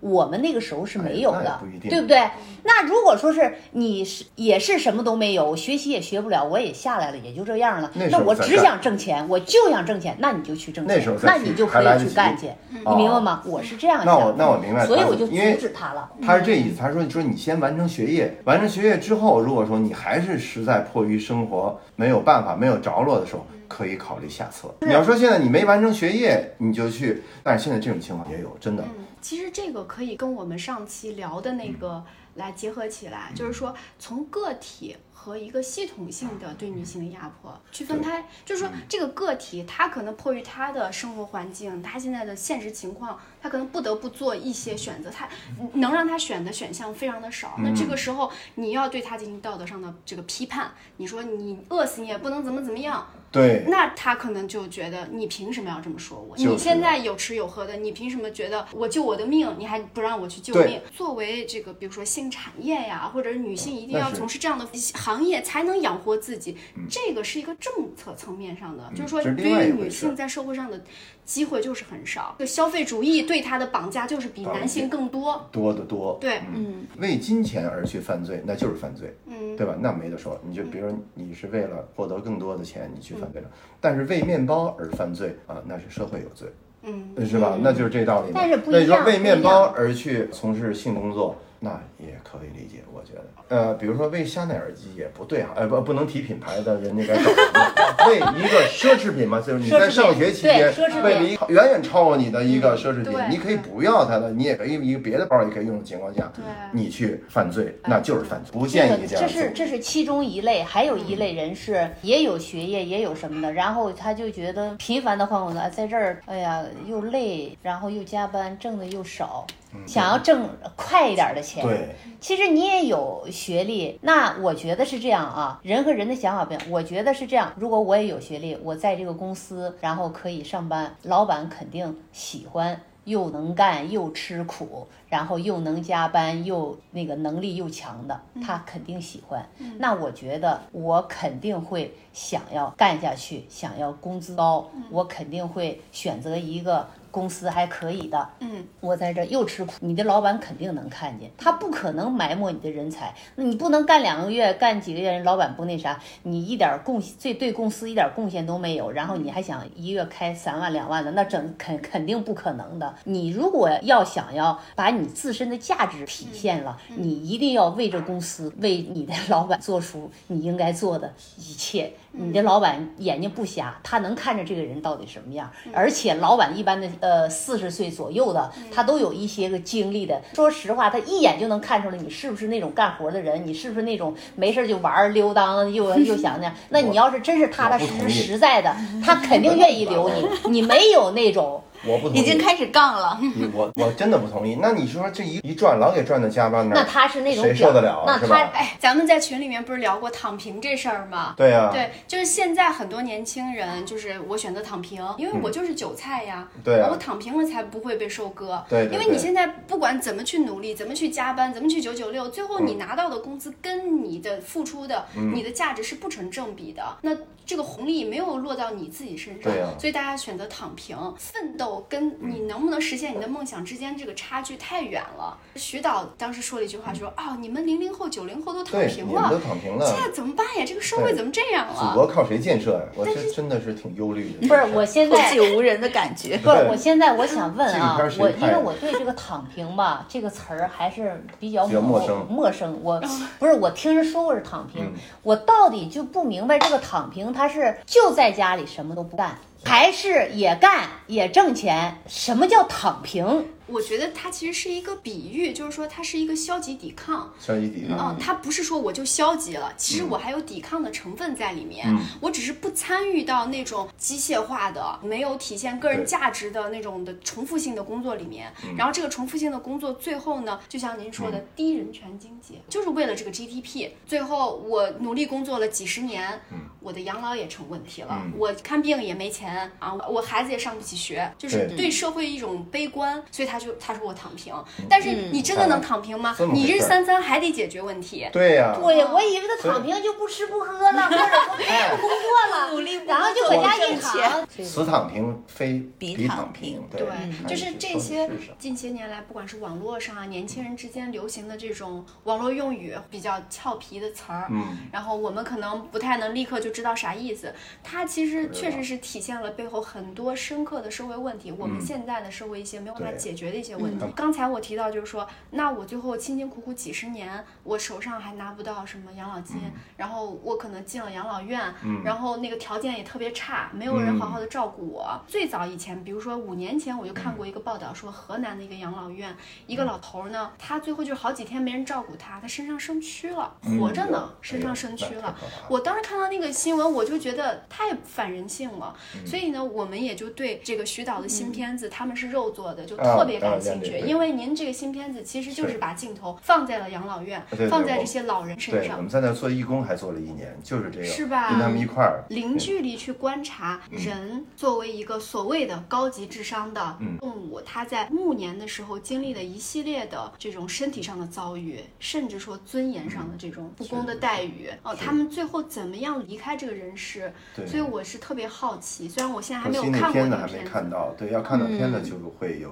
[0.00, 2.28] 我们那个时候是没有的也不一，定对不对？
[2.62, 7.90] 那如果说是你是也是什么都没有，学习也学不了，我也下来了，也就这样了。
[8.10, 13.42] 那我只想挣钱，我就想挣钱，那你就去挣钱，那时候那你就可以去干去，你哦明白吗？
[13.46, 14.12] 我是这样想的。
[14.20, 16.10] 那我那我明白所以我就阻止他了。
[16.22, 16.76] 他是这意思。
[16.78, 24.68] 他说：“你说你先完成学业，完成学业之后，如果说你还是实在迫于生活没有办法、没有着落的时候，可以考虑下策。
[24.80, 28.84] 你要说现在你没完成学业，你就去，但是现在这种情况也有，真的。
[29.24, 32.04] 嗯，其实这个可以跟我们上期聊的那个
[32.34, 45.26] 来结合起来，就是说从个体和一个系统性的对女性的压迫去分开，就是说这个个体他可能迫于他的生活环境，他现在的现实情况，他可能不得不做一些选择，他
[45.74, 47.54] 能让他选的选项非常的少。
[47.58, 56.36] 那这个时候你要对他进行道德上的这个批判，你说你饿死你也不能怎么怎么样，对，那他可能就觉得你凭什么要这么说我？
[56.36, 60.80] 就是你现在有吃有喝的，你凭什么觉得我救我的命，你还不让我去救命？
[60.92, 64.64] 作为这个，比如说性产业呀，或者女性一定要从事这样的
[64.94, 66.56] 行业才能养活自己，
[66.88, 70.82] 这个是一个政策层面上的，就是说对于女性在社会上的
[71.24, 75.48] 机会就是很少，就消费主义对他的绑架就是比男性更多。
[75.50, 76.18] 多得多。
[76.20, 79.74] 对，嗯，为金钱而去犯罪，那就是犯罪，嗯，对吧？
[79.80, 80.38] 那没得说。
[80.46, 83.48] 你就比如说你是为了获得更多的钱，你去犯罪了，
[83.80, 86.48] 但是为面包而犯罪啊，那是社会有罪。
[86.82, 87.58] 嗯，是吧？
[87.62, 88.32] 那就是这道理。
[88.34, 93.24] 但是不一那你说为面包而去从事性工作，那也可以理解，我觉得。
[93.48, 106.30] 呃，比如说为香奈儿机也不对哈，呃不不能提品牌的人家该找什么为一个奢侈品嘛，就是你在上学期间奢侈品为了一个远远超过你的一个奢侈品，你可以不要它的，你也可以一个别的包也可以用的情况下，
[106.72, 109.50] 你去犯罪，那就是犯罪，不建议这样这是。
[109.54, 119.46] 这是其中一类，还有一类人是也有学业也有什么的，然后他就觉得频繁的换工作，哎在这儿哎呀又累，然后又加班，挣的又少，
[119.86, 121.64] 想要挣快一点的钱。
[121.64, 126.70] 对，其实你也有学历，那我觉得是这样啊，人和人的想法不一样。
[126.70, 139.46] 我觉得是这样，如果我也有学历，我在这个公司，然后可以上班，老板肯定喜欢，又能干又吃苦，然后又能加班，又那个能力又强的，他肯定喜欢。
[139.78, 153.14] 那我觉得我肯定会想要干下去，想要工资高，我肯定会选择一个公司还可以的，嗯，我在这又吃苦，你的老板肯定能看见，他不可能埋没你的人才。
[153.36, 162.92] 那你不能干两个月、干几个月，人老板不那啥，你一点贡献，对对公司一点贡献都没有，然后你还想一月开三万两万的，那整肯肯定不可能的。
[163.04, 171.92] 你如果要想要把你你自身的价值体现了，你一定要为这公司、为你的老板做出你应该做的一切。
[172.16, 175.50] 你的老板眼睛不瞎，他能看着这个人到底什么样。
[175.72, 180.20] 而且老板一般的呃四十岁左右的，他都有一些个经历的。
[180.34, 186.54] 说实话，他一眼就能看出来你是不是那种干活的人，你是不是那种没事就玩溜达又 又想那样。
[186.68, 190.28] 那你要是真是踏踏实实实在的，他肯定愿意留你。
[190.50, 191.62] 你没有那种。
[191.86, 193.18] 我不同意，已经开始杠了。
[193.52, 194.58] 我我真的不同意。
[194.60, 198.04] 那你说这一一转，老给转到加班那他是那种谁受得了？
[198.06, 201.34] 那他哎，咱们在群里面不是聊过躺平这事儿吗？
[201.36, 206.48] 对呀，对，就是现在很多年轻人，就是我选择躺平，因为我就是韭菜呀。
[206.62, 208.64] 对，我躺平了才不会被收割。
[208.68, 216.82] 对，因为你现在不管怎么去努力，怎么去加班，怎么去九九六，最后你拿到的工资跟你的付出的、你的价值是不成正比的。
[217.02, 217.14] 那
[217.46, 222.64] 这个红利没有落到你自己身上，所以大家选择躺平，奋斗跟你能。
[222.64, 225.36] 不能实现你的梦想之间这个差距太远了。
[225.54, 230.64] 徐导当时说了一句话，说：“哦，你们零零后、九零后都躺平了，都躺平了，现在怎么办呀？
[230.66, 231.74] 这个社会怎么这样了？
[231.76, 232.84] 祖国靠谁建设呀？
[232.96, 234.48] 我是真的是挺忧虑的。
[234.48, 236.38] 不是，我现在后继无人的感觉。
[236.38, 242.26] 不是，我现在我想问啊，我因为我对这个‘躺平’吧这个词儿还是比较陌生。
[242.30, 242.98] 陌生，我
[243.38, 244.90] 不是我听人说过是躺平，
[245.22, 253.48] 我到底就不明白这个躺平，他是就在家里什么都不干。”还是也干也挣钱，什么叫躺平？
[253.66, 257.32] 我觉得它其实是一个比喻，就是说它是一个消极抵抗。
[257.38, 258.14] 消极抵抗。
[258.14, 261.86] 嗯，它不是说我就消极了，其实我还有抵抗的成分在里面。
[261.88, 261.98] 嗯。
[262.20, 268.52] 我只是不参与到那种机械化的、没有体现个人价值的那种的重复性的工作里面。
[268.64, 268.76] 嗯。
[268.76, 273.90] 然后这个重复性的工作最后呢，就像您说的低人权经济，就是为了这个 GDP。
[274.06, 276.38] 最后我努力工作了几十年，
[276.80, 283.53] 我的养老也成问题了，我看病也没钱啊，我孩子也上不起学，就是对社会一种悲观，所以他。
[283.54, 284.52] 他就他说我躺平，
[284.90, 286.36] 但是你真的能躺平吗？
[286.52, 288.28] 你日三餐还得解决问题。
[288.32, 288.92] 对呀，对，我
[289.22, 294.44] 以为他躺平就不吃不喝了，或者不 工作了， 努力，然后就搁家一躺。
[294.64, 297.06] 死躺平非比躺平，对，
[297.46, 298.28] 就是这些
[298.58, 307.54] 近些年来，不管是网络上啊，年轻人之间流行的这种网络用语，比较俏皮的词儿，嗯，然后我们可能不太能立刻就知道啥意思。
[307.84, 313.43] 它其实确实是体现了背后很多深刻的社会问题，我们现在的社会一些没有办法解决。
[313.50, 319.56] 的一些问题，刚才我提到就是说，那我最后辛辛苦苦几十年，我手上还拿不到什么养老金，
[319.96, 321.60] 然后我可能进了养老院，
[322.04, 325.20] 然后那个条件也特别差，没有人好好的照顾我。
[325.26, 329.36] 最早以前，比如说五年前，我就看过一个报道，说河南的一个养老院，
[329.66, 335.36] 一个老头呢，他最后就好几天没人照顾他，他身上生蛆了，活着呢，身上生蛆了。
[335.68, 338.94] 我当时看到那个新闻，我就觉得太反人性了。
[339.26, 343.33] 所以呢，我们也就对这个徐导的新片子，他们是肉做的，就特别。
[343.40, 348.96] 感兴趣，因为您这个新片子其实就是把镜头放在了养老院，放在这些老人身上。
[348.96, 351.50] 我们在那做义工还做了一年，就是这个，是吧？
[351.50, 367.32] 跟他们一块儿零距离去观察人作为一个所谓的高级智商的动物，他在暮年的时候经历的一系列的这种身体上的遭遇，甚至说尊严上的这种不公的待遇哦，他们最后怎么样离开这个人世？
[367.66, 372.70] 所以我是特别好奇，虽然我现在还没有看过那片子，还没看到，对，要看到片子就会有。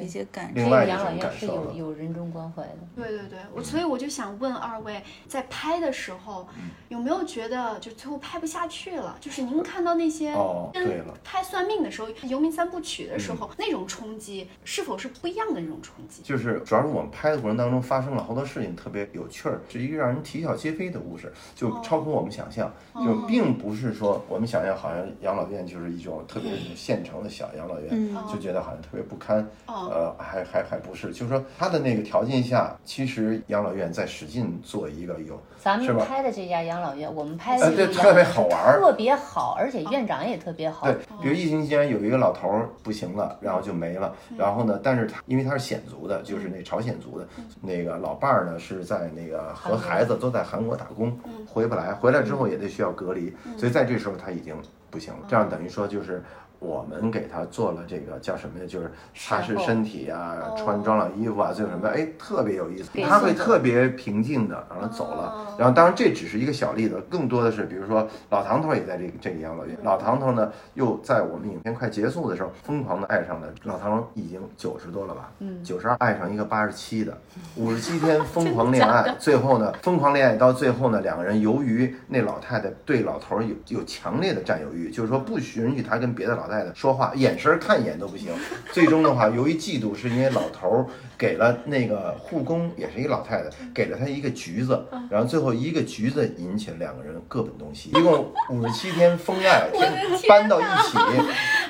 [0.00, 2.78] 一些感，这个养老院是有有人中关怀的。
[2.94, 6.46] 对对对，我所以我就想问二位，在拍的时候
[6.88, 9.16] 有没有觉得就最后拍不下去了？
[9.20, 10.34] 就是您看到那些
[10.72, 16.22] 跟拍算命的时候，《游民三部曲》的时候那种冲击，是否是不一样的那种冲击？
[16.22, 22.72] 就是主要是我们拍的过程当中发生了好多事情，特别有趣儿，是一个让人啼笑皆非的故事，就超乎我们想象。
[22.94, 29.46] 就并不是说我们想象好像养老院就是一种特别现成的小养老院，就觉得好像特别不堪。
[29.88, 40.86] 呃，还还还不是，就是说他的那个条件下，其实养老院在使劲做一个有，咱们拍的这家养老院，我们拍的对特别好玩，特别好，而且院长也特别好。
[40.86, 47.26] 对，比如疫情期间有一个老头儿不行了，然后就没了，然后呢，但是他因为他是鲜族的，就是那朝鲜族的，
[47.60, 54.54] 那个老伴儿呢是在那个和孩子都在韩国打工，回不来，回来之后也得需要隔离，所以在这时候他已经
[54.90, 56.22] 不行了，这样等于说就是。
[56.62, 58.64] 我们给他做了这个叫什么呀？
[58.68, 61.88] 就是擦拭身体啊，穿装老衣服啊，最后什么？
[61.88, 62.88] 哎，特别有意思。
[63.02, 65.56] 他会特别平静的然后走了。
[65.58, 69.76] 然后，当然这只是一个小例子，更多的是，比如说老唐头也在这个这个养老院。
[69.82, 75.32] 老唐头呢，又在我们影片快结束的时候，疯狂的爱上了老唐，已经九十多了吧？
[75.40, 77.18] 嗯，九十二爱上一个八十七的，
[77.56, 86.51] 五十七天疯狂恋爱，最后呢，疯狂恋爱到最后呢，两个人由于那老太太对老头有有强烈的占有欲，就是说不允许他跟别的老。
[86.52, 88.28] 太太说话，眼神看一眼都不行。
[88.72, 90.86] 最终的话，由于嫉妒，是因为老头儿
[91.16, 99.68] 给了那个护工，也是一老太太，给了他一个橘子，然后最后一个橘子引起了两个人各奔东西，一共五十七天封爱，
[100.28, 100.98] 搬到一起，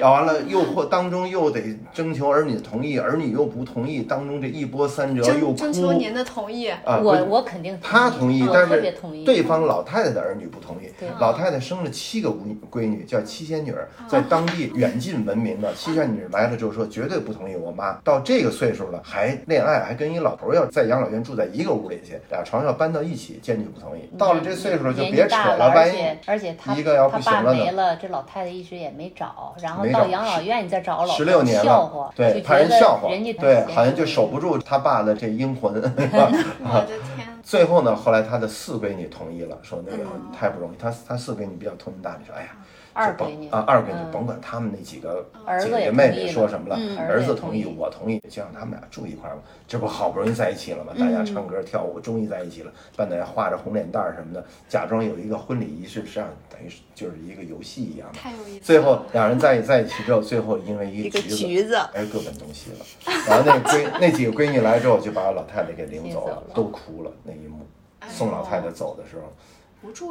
[0.00, 1.62] 要完了又或当中又得
[1.92, 5.54] 征求儿女的同意，儿女又不同意，当中这一波三折又哭。
[5.54, 6.68] 征征求您的同意。
[6.68, 8.82] 啊，我我肯定他同意，但是。
[9.24, 10.88] 对方老太太的儿女不同意。
[11.20, 15.72] 老太太生了七个闺闺女，叫七仙女儿，在当地远近闻名的。
[15.74, 24.08] 七仙女来了之后说绝对不同意我妈到这个岁数了还恋爱，还跟一老头要在养老院住在一个屋里去，俩床要搬到一起，坚决不同意。
[24.16, 35.72] 到了这岁数了就别扯了，万一一个要不行了呢没了，这老太太一直也没找，然后到养老院你再找老十六年了，，对，怕人笑话人家，对，好像就守不住他爸的这阴魂。
[35.72, 40.04] 我的天，最后呢，后来他的四闺女同意了，说那个
[40.38, 40.76] 太不容易。
[40.76, 42.48] 他他四闺女比较通情达理，说哎呀，
[42.94, 49.42] 二闺女啊，二闺女嗯甭管他们那几个儿子也姐姐妹妹说什么了，嗯儿儿子同意，我同意，就让他们俩住一块儿嘛。
[49.66, 50.92] 这不好不容易在一起了吗？
[50.98, 52.72] 大嗯家唱歌跳舞，终于在一起了。
[52.96, 58.18] 办的画着红脸蛋儿什么的，假装有一个婚礼仪式，实际上等于是就是一个游戏一样的。
[58.18, 58.60] 太有意思。
[58.60, 62.84] 最后两人在在一起之后，最后因为一一个个橘子，哎，各奔东西了。
[63.26, 67.60] 然后那闺那几个闺女来之后，就把老太太给领走了都哭了那一幕。
[68.08, 69.32] 送老太太走的时候，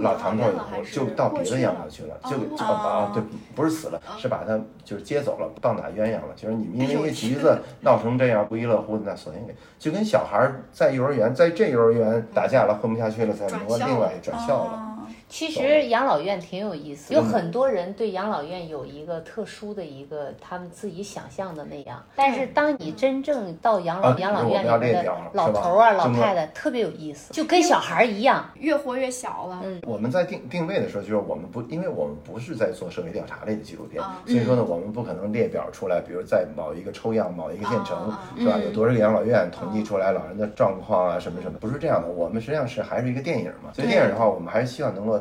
[0.02, 3.24] 老养唐头以后就到别的养老去了，就就哦啊对，
[3.56, 6.34] 不是死了，是把他就是接走了，棒打鸳鸯了。
[6.36, 14.91] 就是你们因为一橘子闹成这样不亦乐乎，那索性给就跟小孩儿在幼儿园，在这幼儿园打架了，混不下去了，再转校挪另外转校了。
[15.32, 17.24] 哦其实养老院挺有意思，有嗯。
[17.24, 28.46] 很多人对养老院有一个特殊的一个他们自己想象的那样，但是当你真正到养老啊养老院里面的老头儿啊、老太太特别有意思，就跟小孩儿一样。
[28.56, 29.62] 越活越小了。
[29.64, 29.82] 嗯。
[29.88, 34.22] 我们在定定位的时候，就是我们不，因为我们不是在做社会调查类的纪录片，啊。
[34.28, 38.58] 所以说呢，我们不可能列表出来，比如在某一个抽样、某一个县城，啊是吧？
[38.58, 42.08] 有多少个养老院统计出来老人的状况啊，什么什么，不是这样的。
[42.10, 45.21] 我们实际上是还是一个电影嘛，所以电影的话，我们还是希望能够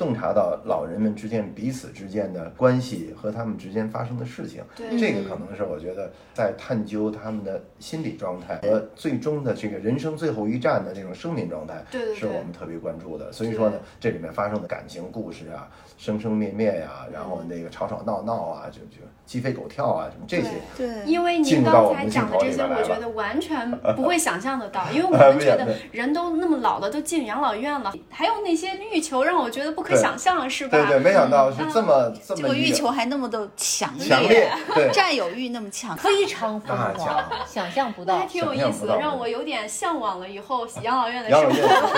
[0.00, 4.62] 洞察到老人们之间彼此之间的关系和他们之间发生的事情。
[4.74, 13.30] 对这个可能是我觉得在探究他们的心理状态和最终的这个人生最后一站的这种生命状态，对对对是我们特别关注的。
[13.30, 20.48] 所以说呢，这里面发生的感情故事啊，生生灭灭呀、然后那个吵吵闹闹啊，就就鸡飞狗跳啊，什么这些。
[20.78, 30.00] 对，因为您刚才讲的这些，我觉得完全 不会想象得到，因为我 们觉得人都那么老了，都进养老院了，还有那些欲求让我觉得不可对。
[30.00, 30.78] 想象，是吧？
[30.78, 34.90] 对对，没想到是这么这这么一个个欲求还那么的强强烈，对。
[34.92, 38.18] 占有欲那么强，非常疯狂，想象不到。
[38.18, 41.88] 还挺有意思的，让我有点向往了以后养老院的养老院生活。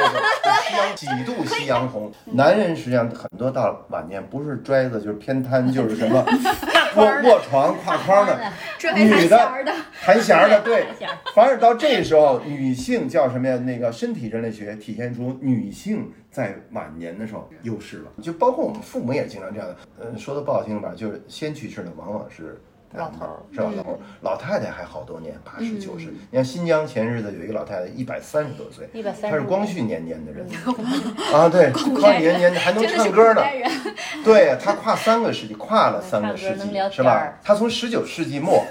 [0.69, 6.25] 夕阳几度夕阳红，男人实际上很多到晚年不是拽子就是偏瘫，就是什么
[6.97, 8.39] 卧卧床挎框的，
[8.79, 9.75] 这还弹女的，
[10.05, 10.87] 弹弦儿的，对。
[11.35, 13.57] 反而到这时候，女性叫什么呀？
[13.59, 19.77] 那个身体人类学体现出女性在晚年的时候优势了，就包括我们父母也经常这样的。
[20.01, 22.61] 呃，说的不好听吧，就是先去世的往往是。
[22.95, 23.73] 老头儿是吧？
[23.75, 26.09] 老头儿，老太太还好多年，八十九十。
[26.31, 30.47] 你看新疆前日子有一个老太太，一百三十多岁，135她是光绪年间的人
[31.33, 33.43] 啊，对，光绪年间还能唱歌呢。
[34.23, 37.33] 对她跨三个世纪，跨了三个世纪是吧？
[37.43, 38.63] 她从十九世纪末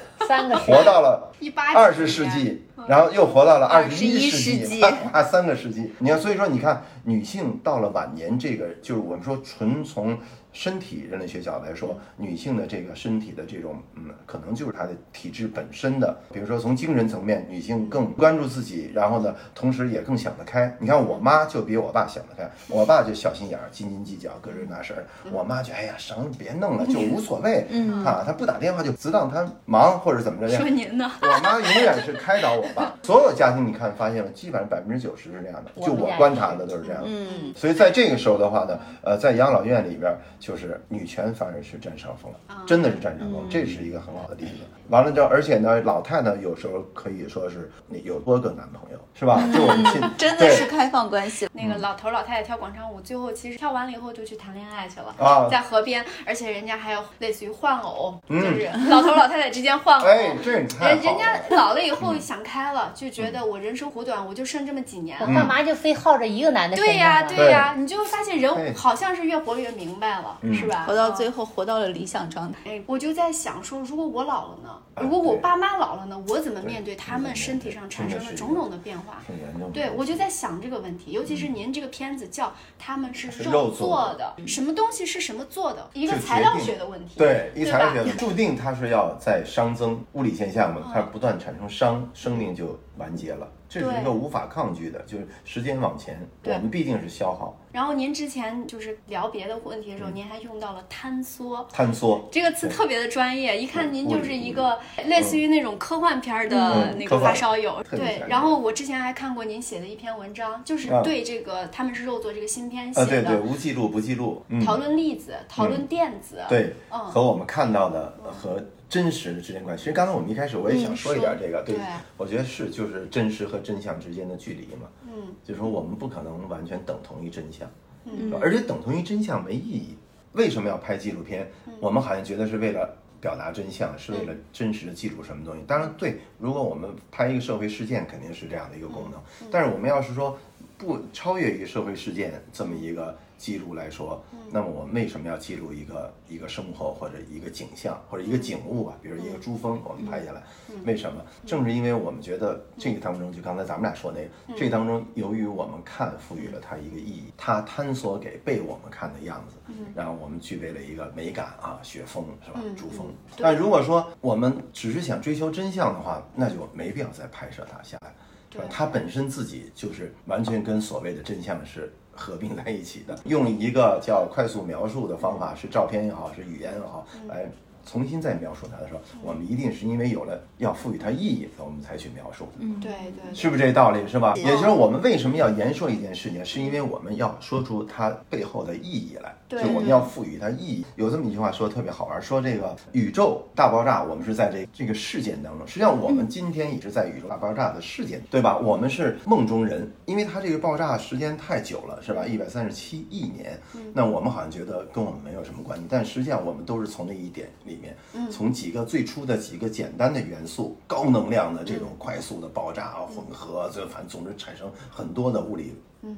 [0.67, 5.91] 活到了一八二十世纪，然后又活到了二十一世纪她跨 三个世纪。
[5.99, 10.17] 你看，所以说你看，女性到了晚年，这个就是我们说纯从
[10.53, 16.17] 身体人类学角度来说，女性的这个身体的这种，嗯，可能就是她的体质本身的。
[16.33, 20.75] 比如说从精神层面，女性更关注自己，然后呢，同时也更想得开。
[20.79, 25.05] 你看我妈就比我爸想得开，我爸就小心眼儿、斤斤计较、各这那事儿。
[25.31, 27.65] 我妈就哎呀，省别弄了，就无所谓。
[27.69, 31.11] 嗯啊，她不打电话就只当她忙或者怎么着说您呢？
[31.21, 32.93] 我妈永远是开导我爸。
[33.03, 37.07] 所有家庭你看发现了，基本上百分之九十是这样的，就我观察的都是这样的。
[37.09, 42.33] 嗯，所以在这个时候的话呢，呃，在养老院里边，就是女权反而是占上风，
[42.65, 44.63] 真的是占上风，这是一个很好的例子。
[44.91, 47.71] 完了之后，而且呢，老太太有时候可以说是
[48.03, 49.41] 有多个男朋友，是吧？
[49.53, 51.47] 就我们亲 真的是开放关系。
[51.53, 60.05] 那个老头儿老太太跳广场舞，最后其实跳完了以后就去谈恋爱去了，啊在河边，而且人家还有类似于换偶，嗯就是老头儿老太太之间换偶。
[60.05, 61.39] 哎，这人人家。
[61.51, 65.25] 老了以后想开了，就觉得我人生苦短，我就剩这么几年我。
[65.25, 70.37] 干嘛就非耗着一个男的身对呀，啊对呀，你就会发现人好像是越活越明白了。
[70.41, 70.83] 了，是吧？
[70.87, 72.57] 活到最后，活到了理想状态。
[72.65, 74.69] 哎，我就在想说，如果我老了呢？
[74.93, 76.21] 啊如果我爸妈老了呢？
[76.27, 79.21] 我怎么面对他们身体上产生的真的是种种的变化？
[79.27, 79.69] 很严重的。
[79.69, 87.17] 对，我就在想这个问题，尤其是您这个片子叫他们是是肉肉做做的，什么东西是什么做的，一个材料学的问题。
[87.17, 101.65] 对，一材料学的注定它是要在熵增物理现象嘛，嗯它不断产生熵，生命就完结了，这是一个无法抗拒的，就是时间往前，我们必定是消耗、然后您之前就是聊别的问题的时候，嗯您还用到了坍缩。
[101.73, 102.27] 坍缩。
[102.29, 107.81] 这个词特别的专业，一看您就是一个类似于那种科幻片儿的嗯那个发烧友。
[107.89, 116.43] 对然后我之前还看过您写的一篇文章，就是啊对这个他们是肉做这个新片写啊，对对，的，无记录不记录，嗯，讨论粒子，讨论电子。
[116.49, 118.61] 对，嗯和我们看到的和
[118.91, 119.85] 真实的之间关系。
[119.85, 121.75] 其实刚才我们一开始我也想嗯说一点这个，对
[122.17, 127.65] 我觉得是就是真实和真相之间的距离嘛，嗯，就是说我们不可能完全等同于真相，
[128.03, 129.95] 嗯而且等同于真相没意义。
[130.33, 131.49] 为什么要拍纪录片？
[131.67, 132.97] 嗯我们好像觉得是为了。
[133.21, 135.61] 表达真相是为了真实的记录什么东西？
[135.67, 139.21] 当然，对，如果我们拍一个社会事件，肯定是这样的一个功能。
[139.41, 140.35] 嗯但是我们要是说
[140.81, 144.19] 不超越于社会事件这么一个记录来说，
[144.51, 148.97] 那么我们为什么要记录一个一个生活或者一个景象或者一个景物吧？
[148.99, 150.41] 比如一个珠峰，我们拍下来，
[150.83, 151.23] 为什么？
[151.45, 162.59] 正是因为我们觉得这个当中，就刚才咱们俩说那个，这当中由于我们看赋予了它一个意义，它探索给被我们看的样子，然后我们具备了一个美感啊，雪峰是吧？
[162.75, 163.05] 珠峰。
[163.37, 168.11] 但如果说我们只是想追求真相的话，那就没必要再拍摄它下来。
[168.51, 168.63] 是吧？
[168.65, 177.49] 对它本身自己就是完全跟所谓的真相是合并在一起的，用一个叫快速描述的方法，是照片也好，是语言也好，来
[177.91, 182.47] 重新再描述它的时候，我们一定是因为有了要赋予它意义，我们才去描述。
[182.59, 184.07] 嗯对对，是不是这道理？
[184.07, 184.33] 是吧？
[184.37, 190.85] 也就是我们为什么要言说一件事情，是因为我们要说出它背后的意义来，就对我们要赋予它意义。
[190.95, 198.57] 有这么一句话说的特别好玩，说这个宇宙大爆炸，我们是在这这个事件当中，实际上我们今天也是在宇宙大爆炸的事件，对吧？
[198.57, 202.25] 我们是梦中人，因为它这个爆炸时间太久了，是吧？
[202.25, 203.59] 一百三十七亿年，
[203.93, 207.97] 那我们好像觉得跟我们没有什么关系，但实际上我们都是从那一点里面，
[208.31, 215.75] 从几个最初的几个简单的元素，高能量的这种快速的爆炸、混合，这反正总之产生很多的物理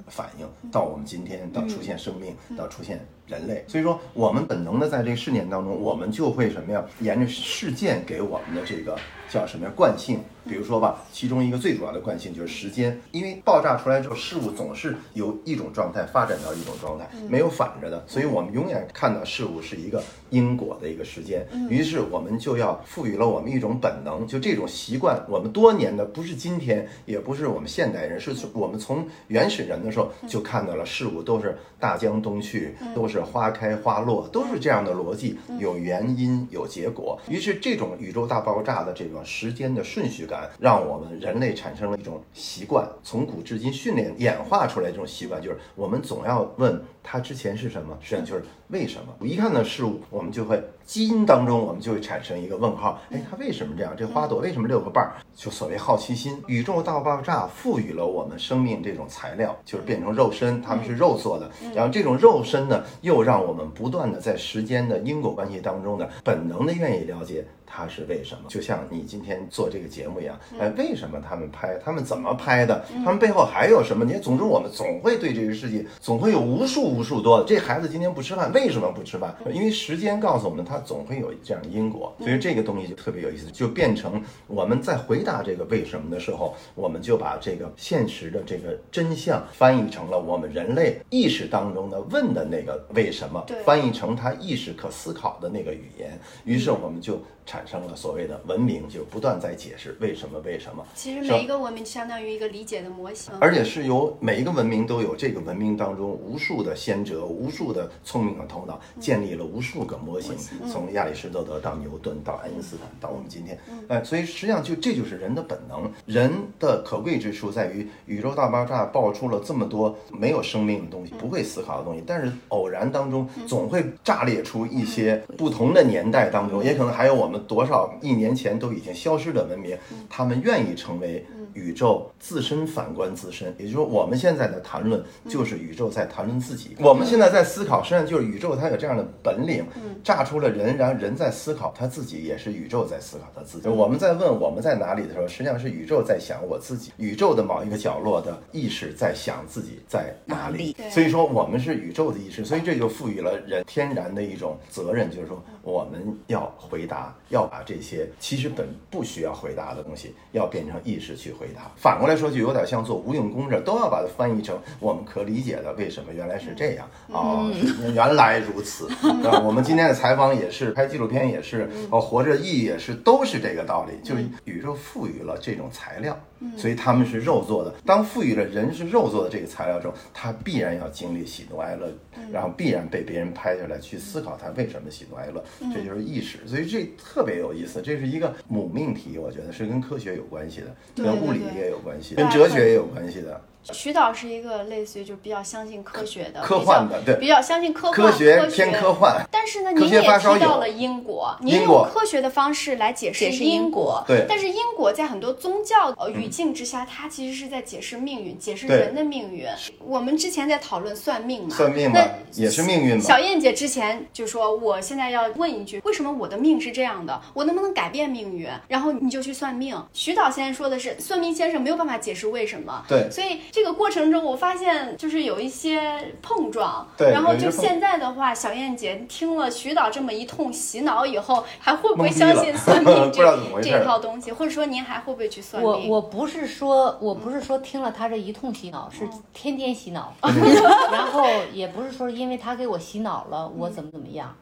[0.07, 3.63] 反应，到我们今天到出现生命，到出现人类。
[3.67, 6.83] 所以说，我们本能的在这个事件当中，我们就会什么呀？
[6.99, 8.97] 沿着事件给我们的这个
[9.29, 9.71] 叫什么呀？
[9.75, 10.19] 惯性。
[10.45, 21.47] 比如说吧，其中一个最主要的惯性就是时间，因为爆炸出来之后，事物总是由一种状态发展到一种状态，没有反着的，所以我们永远看到事物是一个因果的一个时间。
[21.69, 37.19] 于是我们就要赋予了我们一种本能，就这种习惯，我们多年的不是今天，也不是我们现代人，是从我们从原始人的时候就看到了事物都是大江东去，都是花开花落，都是这样的逻辑，有原因有结果。
[37.29, 49.13] 于是这种宇宙大爆炸的这个时间的顺序感，让我们人类产生了一种习惯，从古至今训练演化出来这种习惯，就是我们总要问它之前是什么，实际上就是为什么。
[49.25, 53.93] 一看到事物，我们就会基因当中，我们就会产生一个问号，哎，它为什么这样？
[53.97, 55.13] 这花朵为什么六个瓣儿？
[55.35, 56.41] 就所谓好奇心。
[56.47, 61.49] 宇宙大爆炸赋予了我们生命这种材料，就是变成肉身，它们是肉做的。
[61.73, 67.45] 然后这种肉身呢，又让我们不断的在时间的因果关系当中呢，本能的愿意了解。
[67.75, 68.41] 它是为什么？
[68.47, 71.75] 就像你今天做这个节目一样，哎，为什么他们拍？
[71.83, 72.85] 他们怎么拍的？
[73.03, 74.05] 他们背后还有什么？
[74.05, 77.45] 你总之，我们总会对这个世界总会有无数无数多的。
[77.45, 79.35] 这孩子今天不吃饭，为什么不吃饭？
[79.51, 82.15] 因为时间告诉我们，他总会有这样的因果。
[82.19, 96.19] 所以这个东西就特别有意思，就变成我们在回答这个为什么的时候，我们就把这个现实的这个真相翻译成了我们人类意识当中的问的那个为什么，翻译成他意识可思考的那个语言。
[96.45, 100.85] 于是我们就产生了所谓的文明，就不断在解释为什么为什么。
[100.95, 103.33] 其实每一个文明相当于一个理解的模型。
[103.39, 110.35] 而且是由每一个文明都有这个文明当中无数的先哲、无数的聪明的头脑，建立了无数个模型，
[110.71, 115.91] 从亚里士多德到牛顿到爱因斯坦到我们今天，哎，所以实际上就这就是人的本能。
[116.05, 127.32] 人的可贵之处在于宇宙大爆炸爆出了这么多没有生命的东西、不会思考的东西，但是偶然当中总会炸裂出一些不同的年代当中，也可能还有我们。
[127.33, 129.75] 们多少亿年前都已经消失的文明，
[130.07, 136.75] 他们愿意成为宇宙自身反观自身，也就是说，我们现在的谈论就是宇宙在谈论自己。
[136.79, 139.65] 我们现在在思考，实际上就是宇宙它有这样的本领，
[140.03, 143.67] 炸出了人，然后人在思考他自己，也是宇宙在思考他自己。
[143.67, 150.75] 我们在问我们在哪里的时候，实际上是宇宙在想我自己，宇宙的某一个角落的意识在想自己在哪里。
[150.91, 161.71] 所以说，我们是宇宙的意识，所以这就赋予了人天然的一种责任，就是说我们要回答，要把这些其实本不需要回答的东西，要变成意识去回答。
[161.75, 167.51] 反过来说，就有点像做无用功这，都要把它翻译成我们可理解的，为什么原来是这样哦，
[167.93, 168.87] 原来如此。
[169.27, 169.41] 啊？
[169.43, 176.17] 我们今天的采访也是，拍纪录片也是，哦，活着意义也是，都是这个道理，就是宇宙赋予了这种材料，
[176.57, 177.73] 所以他们是肉做的。
[177.85, 181.91] 当赋予了人是肉做的这个材料之后，他必然要经历喜怒哀乐，
[182.31, 186.39] 然后必然被别人拍下来去思考他为什么喜怒哀乐，这就是意识。
[186.45, 193.41] 所以这特别有意思，这是一个母命题，我觉得是跟科学有关系的，跟物理也有关系，跟哲学也有关系的。
[193.71, 209.47] 徐导是一个类似于就比较相信科学的，科幻的对比较比较相信科幻科学偏科幻，但是呢，您也提到了因果，您用科学的方式来解释因因果对但是因果在很多宗教呃语境之下，它其实是在解释命运，解释人的命运。
[209.79, 217.19] 我们之前在讨论算命嘛，算命嘛那也是命运嘛小燕姐之前就说，我现在要问一句，为什么我的命是这样的？
[217.33, 218.47] 我能不能改变命运？
[218.67, 219.75] 然后你就去算命。
[219.93, 222.85] 徐导现在说的是，算命先生没有办法解释为什么。
[222.87, 226.87] 对所以这个过程中，我发现就是有一些碰撞。
[226.97, 234.31] 对然后就现在的话，小燕姐听了徐导这么一通洗脑以后，还会不会相信算命 不知道这这怎么回事一套东西？
[234.31, 235.87] 或者说您还会不会去算命？
[235.87, 240.11] 我我不是说我不是说听了他这一通洗脑，是天天洗脑，
[240.91, 244.35] 然后也不是说因为他给我洗脑了，我怎么怎么样。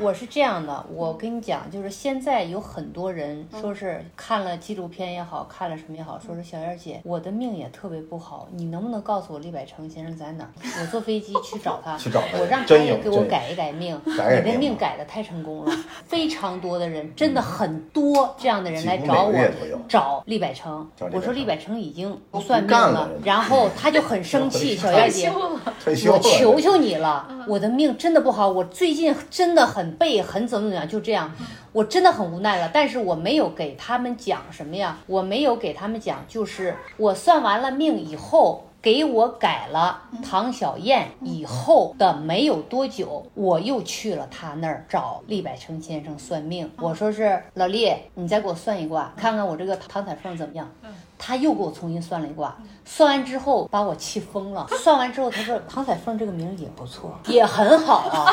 [0.00, 10.50] 我是这样的，我跟你讲，就是现在有很多人说是看了纪录片也好，看了什么也好，说是小燕姐，我的命也特别不好，你能不能告诉我李百成先生在哪儿？
[10.80, 14.00] 我坐飞机去找他， 去找他我让他也给我改一改命。
[14.16, 15.72] 改改命你的命改的太成功了，
[16.06, 19.34] 非常多的人，真的很多这样的人来找我
[19.88, 31.30] 找李百成我说李百成已经不算命了了，然后他就很生气，小燕姐，我退休了求求你了，我的命真的不好，我最近真的很背，很怎么怎么样，就这样，
[31.76, 32.70] 我真的很无奈了。
[32.72, 38.62] 但是我没有给他们讲什么呀，我没有给他们讲，就是我算完了命以后。
[38.82, 46.70] 给我改了唐小燕以后的没有多久，我又去了他那儿找厉百成先生算命。
[46.78, 50.70] 我说是老厉，你再给我算一卦，看看我这个唐彩凤怎么样。
[51.18, 54.66] 他又给我重新算了一卦，算完之后把我气疯了。
[54.78, 58.32] 算完之后，他说唐彩凤这个名儿也不错，也很好啊。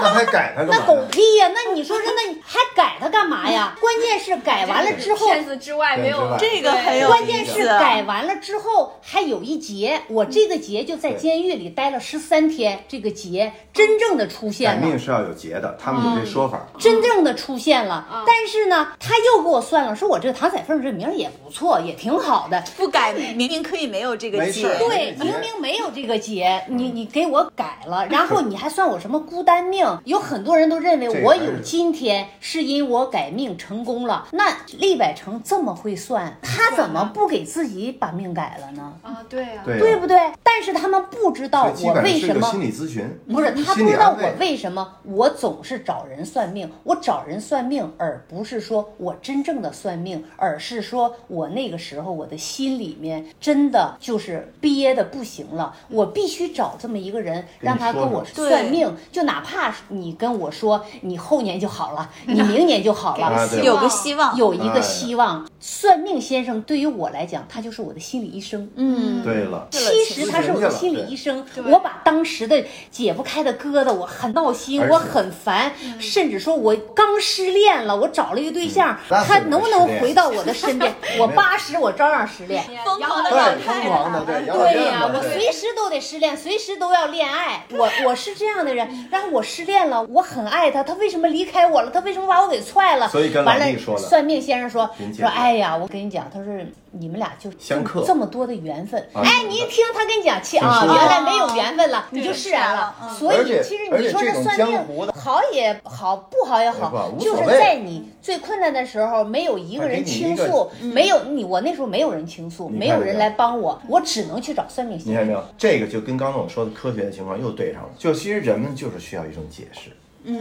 [0.00, 0.96] 那还改他干那狗？
[1.10, 1.50] 屁呀！
[1.54, 3.76] 那你说是那还改他干嘛呀？
[3.80, 14.86] 关键是改完了之后，骗子之外没有这个很有关键是改完了之后还有一劫，我这个劫就在监狱里待了十三天，这个劫真正的出现了。
[14.86, 16.66] 命是要有节的，他们有这说法。
[16.78, 22.62] 真正的出现了，但是呢，他又给我算了，说我这个唐彩凤这名儿也不错，也挺好的。
[22.76, 29.86] 不改明明可以没有这个节对，明明没有这个节，你你给我改了， 然后你还算我什么孤单命？
[30.04, 34.28] 有很多人都认为我有今天是因我改命成功了。
[34.32, 34.44] 那
[34.78, 38.94] 厉百成这么会算，他怎么不给自己把命改了呢？
[39.02, 40.18] 啊，对啊，对对不对？
[40.42, 64.36] 但是他们不知道我为什么心理咨询，不是他不知道我为什么我总是找人算命，我找人算命，而不是说我真正的算命，而是说我那个时候我的心里面真的就是憋的不行了，我必须找这么一个人，让他跟我算命，就哪怕你跟我说你后年就好了， 你明年就好了，有个希望。
[64.36, 64.80] 有一个哎。
[64.82, 65.46] 希望。
[65.64, 68.68] 算命先生对于我来讲，他就是我的心理医生。
[68.74, 80.92] 嗯，对了，其实他是我的心理医生，我把当时的解不开的疙瘩，我很闹心，我很烦，甚至说我刚失恋了，我找了一个对象，他能不能回到我的身边？
[81.20, 82.64] 我八十，我照样失恋。
[82.84, 87.64] 疯狂的对老，疯狂的，对，对呀、我随时都得失恋，随时都要恋爱。
[87.70, 91.90] 我我是这样的人，然后我失恋了，我很爱他，他为什么离开我了？
[91.90, 93.08] 他为什么把我给踹了？
[93.08, 96.52] 所以跟老完了厉说了算命先生说说，哎呀，我跟你讲，他说
[96.90, 99.00] 你们俩就相克这么多的缘分。
[99.12, 102.94] 啊哎，你一听他跟你讲，其啊，原来没有缘分了，你就释然了。
[103.18, 104.78] 所以其实你说这算命
[105.14, 115.12] 好也好，不好也好就是在你最困难的时候，没有一个人倾诉，没有你，我那时候没有人倾诉，没有人来帮我，我只能去找算命先生。
[115.12, 115.44] 你看没有？
[115.58, 117.90] 这个就跟刚才我说的科学的情况又对上了。
[117.98, 119.90] 就其实人们就是需要一种解释，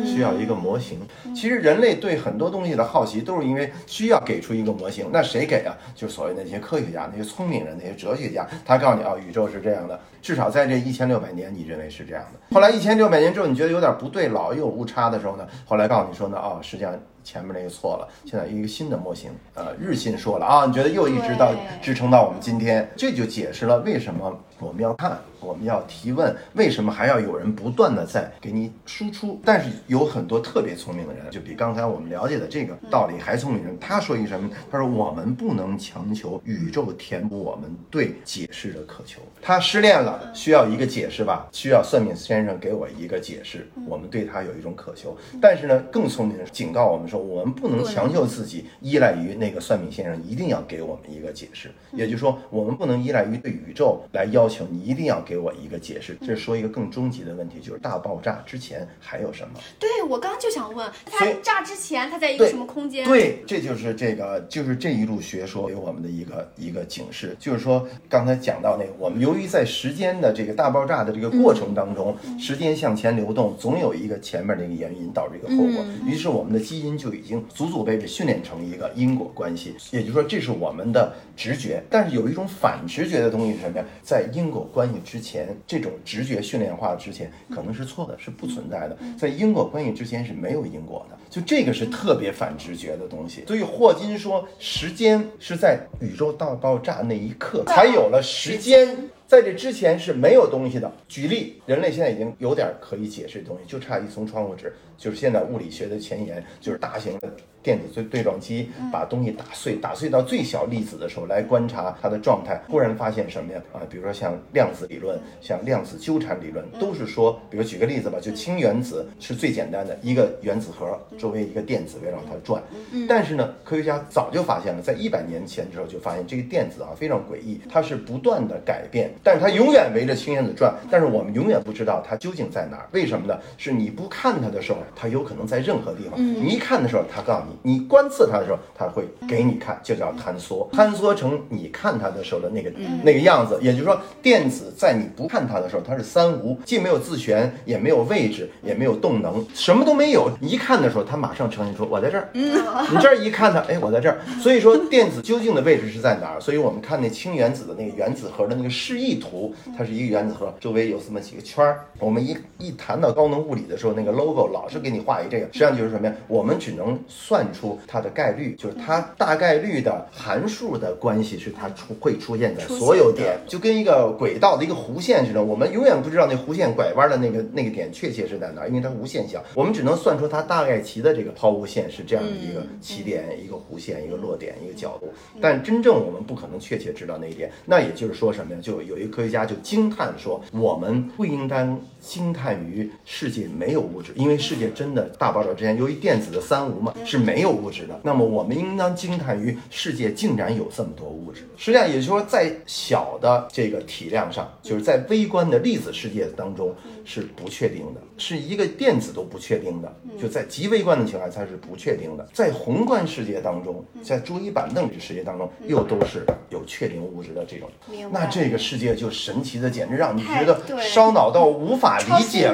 [0.05, 0.99] 需要一个模型。
[1.35, 5.09] 其实人类对很多东西的好奇，都是因为需要给出一个模型。
[5.11, 5.75] 那谁给啊？
[5.95, 9.99] 就所谓那些科学家、那些聪明人、那些哲学家，他告诉你啊，宇宙是这样的。
[10.21, 12.55] 至少在这一千六百年，你认为是这样的。
[12.55, 16.93] 后来一千六百年之后，你觉得有点不对，老有误差的时候呢，后来告诉你说呢，哦，实际上。
[17.23, 29.39] 前面那个错了，现在一个新的模型，呃，日新说了啊，你觉得又一直到支撑到我们今天，这就解释了为什么我们要看，我们要提问，为什么还要有人不断的在给你输出？
[29.43, 34.49] 但是有很多特别聪明的人，就比刚才我们了解的这个道理还聪明人，他说一什么？
[34.71, 39.21] 他说我们不能强求宇宙填补我们对解释的渴求。
[39.41, 41.47] 他失恋了，需要一个解释吧？
[41.51, 43.67] 需要算命先生给我一个解释。
[43.87, 47.11] 我们对他有一种渴求，但是呢，更聪明的是警告我们。
[47.11, 56.15] 说我们不能强求自己依赖于那个算命先生一定要给我们一个解释，也就是说，我们不能依赖于对宇宙来要求你一定要给我一个解释。
[56.21, 59.59] 这是说一个更终极的问题，就是大爆炸之前还有什么？
[59.79, 63.07] 对我刚刚就想问，它炸之前它在一个什么空间？
[63.07, 76.91] 对，这就是这个就是这一路学说给我们的一个一个警示，就是说刚才讲到那个，我们由于在时间的这个大爆炸的这个过程当中，时间向前流动，总有一个前面的一个原因导致一个后果，于是我们的基因。
[77.01, 81.81] 就已经祖祖辈辈训练成一个因果关系，也就是说，这是我们的直觉。
[81.89, 83.85] 但是有一种反直觉的东西是什么呀？
[84.03, 88.97] 在因果关系之前，这种直觉训练化之前，可能是错的，是不存在的。
[89.19, 93.43] 在因果关系之前是没有因果的，就这个是特别反直觉的东西。
[93.45, 98.97] 所以霍金说，时间是在宇宙大爆炸那一刻才有了时间。
[99.27, 100.91] 在这之前是没有东西的。
[101.07, 107.31] 举例，人类现在已经有点可以解释的东西，就差一层窗户纸，就是现在物理学的前沿，就是大型的。
[107.63, 113.61] 电子对对撞机把东西打碎，打碎到最小粒子的时候来观察它的状态，忽然发现什么呀？
[113.73, 122.61] 啊，比如说像量子理论，像量子纠缠理论，都是说，比如举个例子吧，就氢原子是最简单的一个原子核，周围一个电子围绕它转。
[123.07, 132.87] 但是呢，科学家早就发现了，在一百年前的时候就发现这个电子啊非常诡异，它是不断的改变，但是它永远围着氢原子转，但是我们永远不知道它究竟在哪儿。
[132.91, 133.39] 为什么呢？
[133.57, 137.50] 是你不看它的时候，它有可能在任何地方；你一看的时候，它告诉你。
[137.63, 142.71] 你观测它的时候，它会给你看，就叫坍缩，坍缩成你看它的时候的那个
[143.03, 143.57] 那个样子。
[143.61, 150.29] 也就是说，电子在你不看它的时候，它是三无，既没有自旋，也没有位置，也没有动能，什么都没有。
[150.41, 152.29] 一看的时候，它马上呈现出我在这儿。
[152.33, 154.19] 你这儿一看它，哎，我在这儿。
[154.39, 156.39] 所以说，电子究竟的位置是在哪儿？
[156.39, 161.85] 所以我们看那氢原子的那个原子核的那个示意图，它是一个原子核，周围有这么几个圈儿。
[161.99, 166.13] 我们一一谈到高能物理的时候，那个 logo 老是给你画一这个，实际上就是什么呀？
[166.27, 167.40] 我们只能算。
[167.53, 175.41] 出它的概率，就是它大概率的函数的关系是它出会出现在所有点，就跟一个轨道的一个弧线似的。
[175.43, 179.41] 我们永远不知道那弧线拐弯的那个那个点确切是在哪，因为它无限小。
[179.53, 185.11] 我们只能算出它大概齐的这个抛物线是这样的一个起点、一个弧线、一个落点、一个角度。
[185.39, 187.51] 但真正我们不可能确切知道那一点。
[187.65, 188.59] 那也就是说什么呀？
[188.61, 197.41] 就有一个科学家就惊叹说，我们不应当惊叹于世界没有物质，因为世界真的大爆炸之前，由于电子的三无嘛，是没。
[197.41, 201.41] 有物质的，那么我们应当惊叹于世界竟然有这么多物质。
[201.57, 206.71] 实际上，也就是说，在小的这个体量上，就是在微观的粒子世界当中
[207.03, 209.91] 是不确定的，是一个电子都不确定的。
[210.21, 212.27] 就在极微观的情况下，它是不确定的。
[212.31, 217.67] 在宏观世界当中，在桌椅板凳这世界当中，又都是有确定物质的这种。
[218.11, 222.53] 那这个世界就神奇的，简直让你觉得烧脑到无法理解，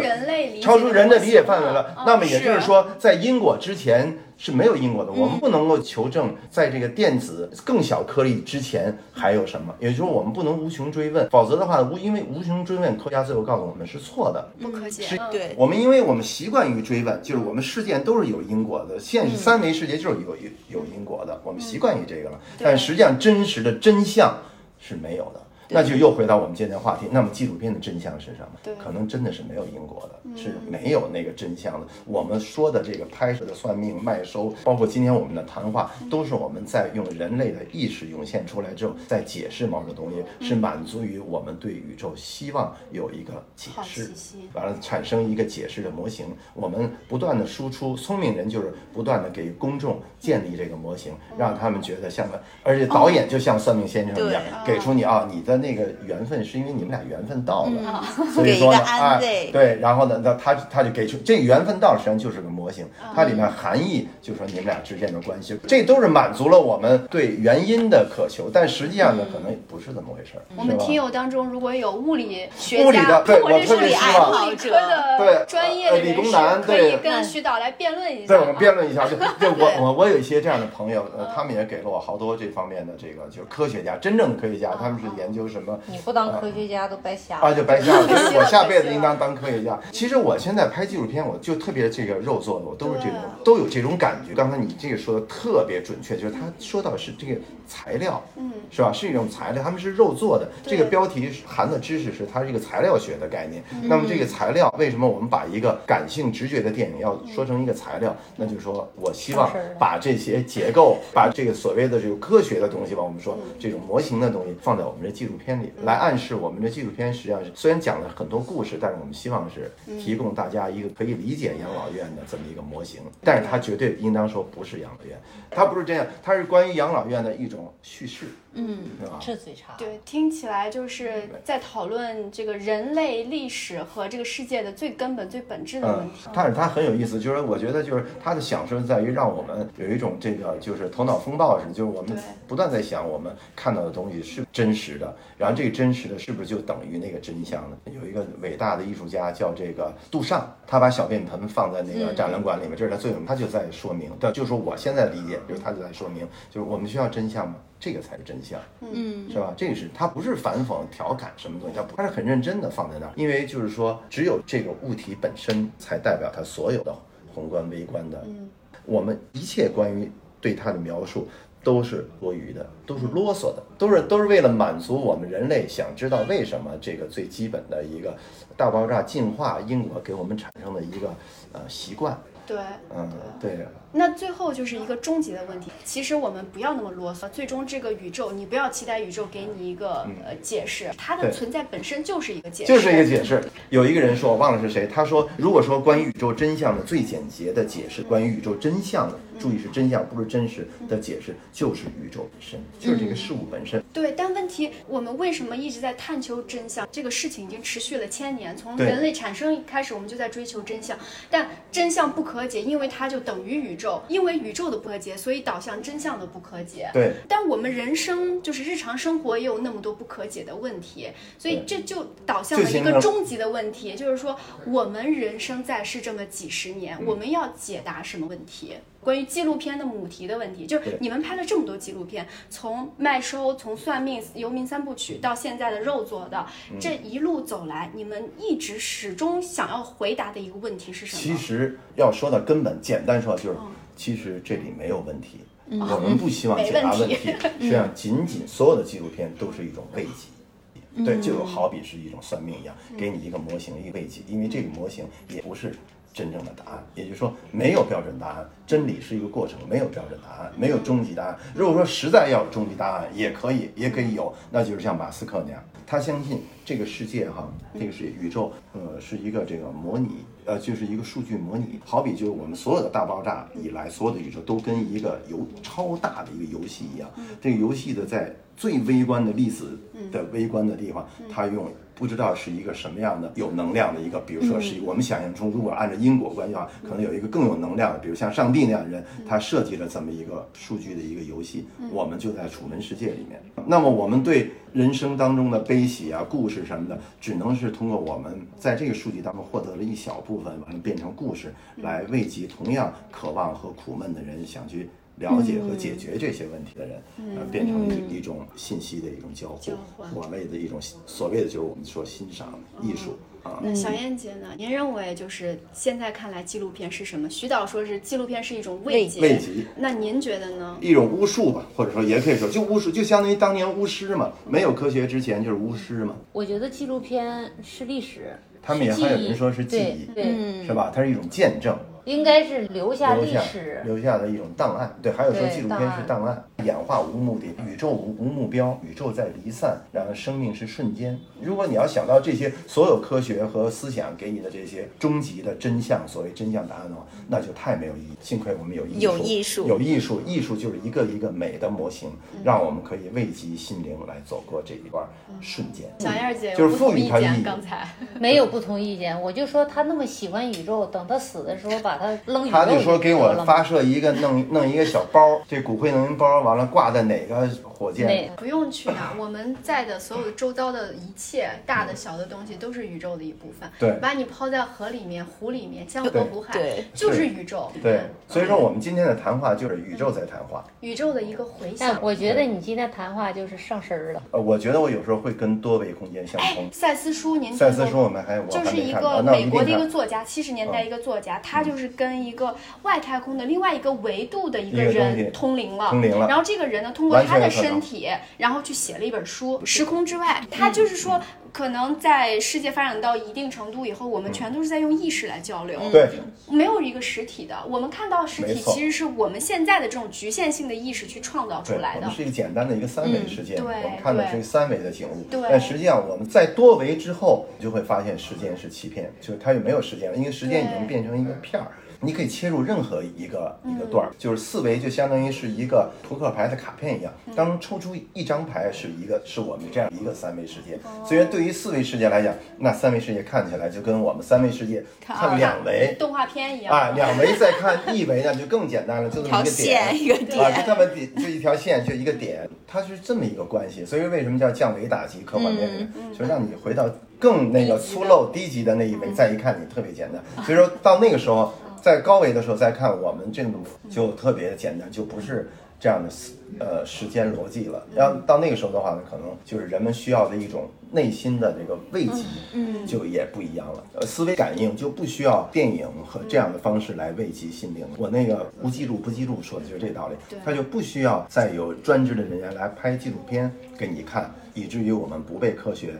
[0.61, 1.95] 超出人的理解范围了。
[2.05, 4.17] 那么也就是说，在因果之前。
[4.39, 15.01] 是没有因果的，我们不能够求证在这个电子更小颗粒之前还有什么，也就是说我们不能无穷追问，否则的话无因为无穷追问，科学家最后告诉我们是错的，不可解。
[15.01, 24.37] 是，对，我们因为我们习惯于追问，就是我们事件都是有因果的，现实三维世界就是有有有因果的，我们习惯于这个了，但实际上真实的真相
[24.79, 25.41] 是没有的。
[25.69, 27.07] 那就又回到我们今天的话题。
[27.11, 28.75] 那么纪录片的真相是什么？
[28.77, 31.87] 可能真的是没有因果的，是没有那个真相的。
[32.05, 44.09] 我们说的这个拍摄的算命卖收，包括今天我们的谈话，都是我们在用人类的意识涌现出来之后，在解释某个东西，是满足于我们对宇宙希望有一个解释，
[44.53, 46.27] 完了产生一个解释的模型。
[46.53, 55.56] 我们不断的输出，聪明人就是不断的给公众建立这个模型，让他们觉得像个，而且导演就像算命先生一样，给出你啊，你的。
[55.61, 58.27] 的那个缘分是因为你们俩缘分到了，嗯。
[58.31, 59.47] 所以说呢，给一个安慰。
[59.47, 63.09] 哎，对，然后呢，那他他就给出这个缘分到了，实际上就是个模型，嗯。
[63.15, 78.27] 它里面含义就是说你们俩之间的关系，这都是满足了我们对原因的渴求，但实际上呢，可能也不是这么回事我们听友当中如果有物理学物理的对或者是我特别理希望物理科的对专业的呃理工男对以跟徐导来辩论一下。
[78.27, 88.07] 对，我们辩论一下，就 就我我我有一些这样的朋友，呃，他们也给了我好多这方面的这个就是科学家，真正的科学家，他们是研究什么你不当科学家都白瞎了啊，就白瞎了。
[88.07, 89.79] 所以我下辈子应当 当科学家。
[89.91, 94.33] 其实我现在拍纪录片，我就特别这个肉做的，我都是这种都有这种感觉。
[94.33, 97.35] 刚才你这个说的特别准确，就是他说到是这个
[97.67, 98.91] 材料，嗯，是吧？
[98.91, 100.49] 是一种材料，他们是肉做的。
[100.63, 103.63] 这个标题含的知识是它是一个材料学的概念。
[103.83, 108.15] 那么这个材料，为什么我们把一个感性直觉的电影要说成一个材料？
[108.35, 125.19] 那就是说我希望把这些结构，把这个所谓的这个科学的东西吧，我们说这种模型的东西放在我们这纪录片里，来暗示我们的纪录片实际上是虽然讲了很多故事，但是我们希望是提供大家一个可以理解养老院的这么一个模型，但是它绝对应当说不是养老院，
[125.49, 128.25] 它不是这样，它是关于养老院的一种叙事，
[128.57, 129.19] 嗯，是吧？
[129.21, 129.75] 是最差。
[129.77, 142.17] 对，听起来就是在讨论这个人类历史和这个世界的最根本、最本质的问嗯题。，但是它很有意思，就是我觉得就是它的享受在于让我们有一种这个就是头脑风暴似的，就是我们
[142.47, 147.77] 不断在想我们看到的东西是真实的，然后这个真实的是不是就等于那个真相呢？
[147.85, 157.55] 有一个伟大的艺术家叫这个杜尚，他把小便盆放在那个展览馆里面，这是他最有名，他就在说明，对，就是说我现在理解，就是他就在说明，就是我们需要真相吗？
[157.79, 158.59] 这个才是真相。
[158.81, 159.53] 嗯，是吧？
[159.55, 166.95] 这个是它不是反讽、调侃什么东西，它不它是很认真的放在那儿，因为就是说，只有这个物体本身才代表它所有的
[167.33, 168.23] 宏观、微观的。
[168.25, 168.49] 嗯，
[168.85, 171.27] 我们一切关于对它的描述
[171.63, 178.17] 都是多余的，都是啰嗦的，都是都是为了满足我们人类想知道为什么这个最基本的一个
[178.55, 181.13] 大爆炸进化因果给我们产生的一个
[181.53, 182.17] 呃习惯。
[182.47, 182.57] 对，
[182.95, 183.67] 嗯，对。
[183.93, 185.71] 那最后就是一个终极的问题。
[185.83, 193.43] 其实我们不要那么啰嗦，最终这个宇宙，你不要期待宇宙给你一个、呃解释，它的存在本身就是一个解释，就是一个解释。
[193.69, 203.81] 有一个人说，我忘了是谁，他说，如果说关于宇宙真相的最简洁的解释，关于宇宙真相的，注意是真相，不是真实的解释，就是宇宙本身，就是这个事物本身。
[203.93, 206.87] 对，但问题我们为什么一直在探求真相？
[206.91, 210.97] 这个事情已经持续了千年，从人类产生开始，我们就在追求真相。
[211.29, 216.89] 但真相不可解，因为它就等于宇宙，因为宇宙的不可解，所以导向真相的不可解。
[216.91, 221.07] 对，但我们人生就是日常生活也有那么多不可解的问题，
[221.39, 228.73] 所以这就导向了一个终极的问题，就是说我们人生在世这么几十嗯年，我们要解答什么问题？
[229.07, 241.21] 关于纪录片的母题的问题，就是你们拍了这么多纪录片，从麦收、从算命、游民三部曲到现在的肉做的，嗯这一路走来，你们一直始终想要回答的一个问题是什么？
[241.21, 243.57] 其实要说到根本，简单说就是，
[243.95, 245.39] 其实这里没有问题。
[245.69, 247.15] 我们不希望解答问题，
[247.61, 251.05] 实际上仅仅所有的纪录片都是一种慰藉。
[251.05, 255.73] 对，就好比是一种算命一样，给你一个模型，一个慰藉，因为这个模型也不是
[256.17, 261.37] 真正的答案，也就是说没有标准答案，真理是一个过程，没有标准答案，没有终极答案。
[261.53, 267.47] 如果说实在要有终极答案，也可以，也可以有，那就是像马斯克那样，他相信这个世界哈，
[267.79, 270.25] 这个是宇宙，呃，是一个这个模拟。
[270.47, 277.09] 呃，就是一个数据模拟，好比就是我们所有的大爆炸以来，所有的宇宙都跟一个游超大的一个游戏一样。
[277.41, 279.77] 这个游戏的在最微观的粒子
[280.09, 293.41] 的微观的地方，它用不知道是一个什么样的有能量的一个，比如说是我们想象中，如果按照因果关系的话，可能有一个更有能量的，比如像上帝那样的人，他设计了这么一个数据的一个游戏，我们就在楚门世界里面。
[293.65, 307.01] 那么我们对人生当中的悲喜啊、故事什么的，只能是通过我们在这个数据当中获得了一小部分，把它变成故事，来慰藉同样渴望和苦闷的人，想去了解和解决这些问题的人，
[307.35, 313.59] 呃，变成一一种信息的一种交互交换，所谓的一种所谓的就是我们说欣赏艺术啊。
[313.63, 314.49] 那小燕姐呢？
[314.57, 317.27] 您认为就是现在看来纪录片是什么？
[317.29, 320.77] 徐导说是纪录片是一种慰藉，慰藉那您觉得呢？
[320.81, 326.15] 一种巫术吧，或者说也可以说就巫术，就相当于当年巫师嘛，没有科学之前就是巫师嘛。
[326.31, 330.91] 我觉得纪录片是历史，他们也还有人说是记忆对对，是吧？
[330.93, 331.75] 它是一种见证，
[332.07, 333.81] 应该是留下历史。
[333.83, 334.95] 留下的一种档案。
[335.01, 341.19] 对，还有说纪录片是档案，演化无目的，宇宙无无目标，宇宙在离散，然后生命是瞬间。
[341.41, 348.15] 如果你要想到这些所有科学和思想给你的这些终极的真相，所谓真相答案的话，那就太没有意义。
[348.21, 352.09] 幸亏我们有艺术，有艺术有艺术，艺术就是一个一个美的模型，
[352.41, 355.05] 让我们可以慰藉心灵来走过这一段
[355.41, 355.85] 瞬间。
[355.99, 357.43] 小燕儿姐就是赋有不同意见，予它意义。
[357.43, 357.85] 刚才
[358.17, 368.07] 没有不同意见，我就说他那么喜欢宇宙，等他死的时候把他扔他就说给我发射一个弄弄一个小包，这骨灰能源包完了挂在哪个火箭？
[368.07, 373.69] 那不用去哪， 我们在的所有的周遭的一切，大的小的东西都是宇宙的一部分。
[373.79, 377.71] 对把你抛在河里面、湖里面、江河湖海对，就是宇宙。
[377.81, 380.63] 对，所以说我们今天的谈话就是宇宙在谈话。
[380.81, 381.77] 宇宙的一个回响。
[381.79, 384.21] 但我觉得你今天谈话就是上身儿了。
[384.31, 386.69] 呃，我觉得我有时候会跟多维空间相哎通，。
[386.71, 389.87] 赛斯书您听赛斯书我们还有就是一个美国的一个。
[389.87, 395.89] 作家，七十年代一个作家，他就是跟一个外太空的另外一个维度的一个人通灵了。
[395.89, 400.41] 通灵了然后这个人呢，通过他的身体，然后去写了一本书《时空之外》。
[400.55, 401.21] 他就是说，
[401.51, 405.79] 可能在世界发展到一定程度以后，我们全都是在用意识来交流。
[405.91, 406.09] 对，
[406.49, 412.15] 没有一个实体的，我们看到实体其实是我们现在的这种局限性的意识去创造出，来的我们。
[412.15, 415.23] 是一个简单的一个三维世界，对我们看的是一个三维的景物。
[415.29, 421.71] 对但实际上我们在多维之后，你就会发现时间是欺骗，就是它就没有时间了，因为时间已经变成一个片儿。
[422.01, 430.75] 你可以切入任何一个一个嗯段儿，就是四维就相当于是一个扑克牌的卡片一样，嗯当中抽出一张牌是一个是我们这样一个三维世界。
[430.83, 436.73] 哦所以对于四维世界来讲，那三维世界看起来就跟我们三维世界看两维动画片一样。
[436.73, 443.85] 啊，两维再看一维呢就更简单了， 就这么一个点一个啊，点就这么点，就一条线，就一个点，它是这么一个关系。
[443.85, 450.21] 所以为什么叫降维打击科幻电影，就让你回到更那个粗陋低级的那一维，再一看你特别简单。
[450.45, 453.53] 所以说到那个时候，在高维的时候再看我们这种
[453.89, 455.49] 就特别简单，就不是。
[455.79, 462.23] 这样的思呃时间逻辑了，然后到那个时候的话呢，可能就是人们需要的一种内心的这个慰藉，
[462.53, 463.83] 嗯，就也不一样了。
[463.93, 467.85] 呃，思维感应就不需要电影和这样的方式来慰藉心灵。
[467.95, 475.93] 我那个无记录不记录说的就是这道理，他就不需要再有专职的人员来拍纪录片给你看，以至于我们不被科学。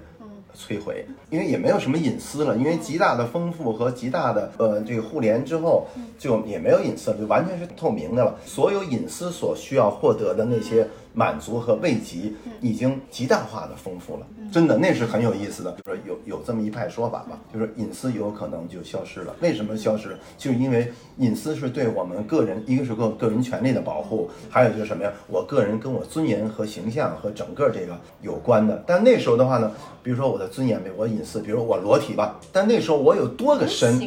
[0.58, 5.86] 摧毁，因为也没有什么隐私了，因为极大的丰富和极大的呃这个互联之后，
[6.18, 8.36] 就也没有隐私了，就完全是透明的了。
[8.46, 12.32] 所有隐私所需要获得的那些满足和慰藉，
[12.62, 14.28] 已经极大化的丰富了。
[14.52, 15.76] 真的，那是很有意思的。
[15.84, 19.36] 就是有有这么一派说法吧，就是隐私有可能就消失了。
[19.42, 20.18] 为什么消失？
[20.38, 25.12] 就是因为隐私是对我们个人，一个是个个人权利的保护，还有就是什么呀？
[25.28, 28.84] 我个人跟我尊严和形象和整个这个有关的。
[28.88, 29.72] 但那时候的话呢，
[30.02, 34.00] 比如说我的尊严，我隐私，比如我裸体吧，但那时候我有多个身，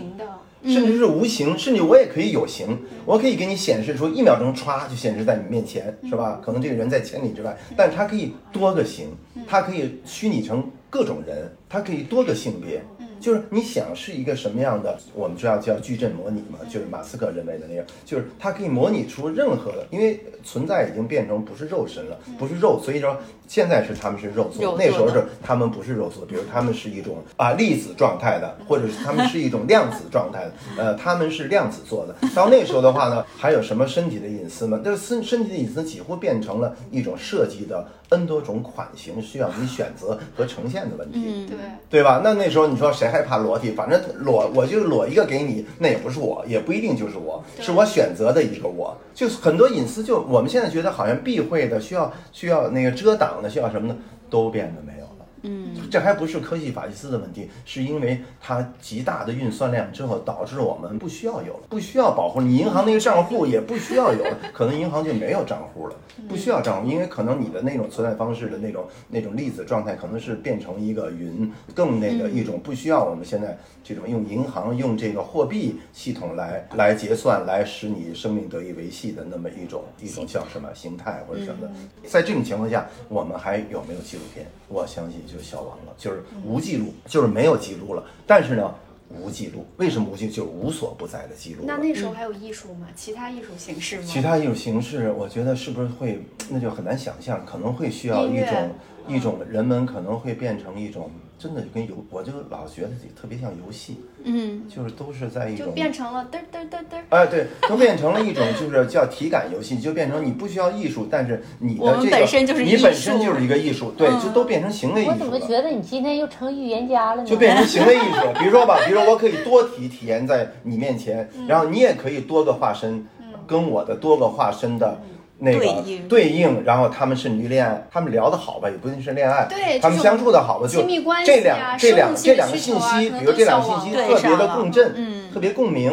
[0.64, 6.40] 甚至是无形，甚至我也可以有形，我可以给你显示出一秒钟歘就显示在你面前，是吧？
[6.44, 9.08] 可能这个人在千里之外，但是他可以多个形，
[9.46, 12.82] 他可以虚拟成各种人，他可以多个性别。
[13.20, 23.18] 就是你想是一个什么样的，我们知道叫矩阵模拟嘛，就是马斯克认为的那个，就是它可以模拟出任何的，因为存在已经变成不是肉身了，不是肉，所以说
[23.50, 32.14] 现在是他们是肉做，肉做的那时候是他们不是肉做，比如他们是一种啊粒子状态的， 或者是他们是一种量子状态的，呃，他们是量子做的。
[32.32, 34.80] 到那时候的话呢， 还有什么身体的隐私吗？
[34.84, 41.48] 这身身体的隐私几乎变成了一种设计的 N 多种款型需要你选择和呈现的问题。
[41.48, 41.56] 对，
[41.90, 42.20] 对吧？
[42.22, 43.72] 那那时候你说谁害怕裸体？
[43.72, 48.96] 反正裸我就裸一个给你，那也不是我，也不一定就是我，是我选择的一个我。
[49.12, 53.96] 就是很多隐私，就我们现在觉得好像避讳的，需要需要那个遮挡的，需要什么呢，
[54.28, 55.10] 都变得没有了。
[55.42, 65.96] 嗯，这还不是科技法西斯的问题，是因为它极大的运算量之后，导致我们不需要有了，不需要保护你银行那个账户也不需要有了，可能银行就没有账户了，
[66.28, 81.70] 不需要账户，因为可能你的那种存在方式的那种那种粒子状态，可能是变成一个云，更那个一种不需要我们现在这种用银行用这个货币系统来来结算，来使你生命得以维系的那么一种一种叫什么形态或者什么的。
[82.08, 84.46] 在这种情况下，我们还有没有纪录片？
[84.68, 88.04] 我相信就消亡了，就是无记录，就是没有记录了。
[88.26, 88.74] 但是呢，
[89.08, 90.32] 无记录，为什么无记录？
[90.32, 91.64] 就是无所不在的记录。
[91.66, 92.86] 那那时候还有艺术吗？
[92.94, 94.04] 其他艺术形式吗？
[94.06, 98.70] 其他艺术形式，我觉得是不是会，那就很难想象，可能会需要一种
[99.08, 107.00] 一种人们可能会变成一种真的就跟游，我就老觉得自己特别像游戏，嗯，就是都是在一就种变成了嘚嘚嘚嘚。
[107.08, 115.40] 哎，对，都变成了一种就是叫体感游戏，就变成你不需要艺术，但是你的这个本身就是你本身就是一个艺术，对，嗯就都变成行为艺术我怎么。
[115.40, 117.28] 觉得你今天又成预言家了呢？
[117.28, 118.34] 就变成行为艺术了。
[118.38, 123.04] 比如说吧，比如说如我可以多体体验在你面前，然后你也可以多个化身，
[123.46, 125.00] 跟我的多个化身的。
[125.40, 126.08] 那个对应。
[126.08, 135.20] 对应，然后他们甚至于恋爱，他们聊得好吧，也不一定是恋爱，对他们相处的好吧，就亲密关系啊这两这两这两个信息，比如这两个信息特别的共振，嗯。
[135.32, 135.92] 特别共鸣，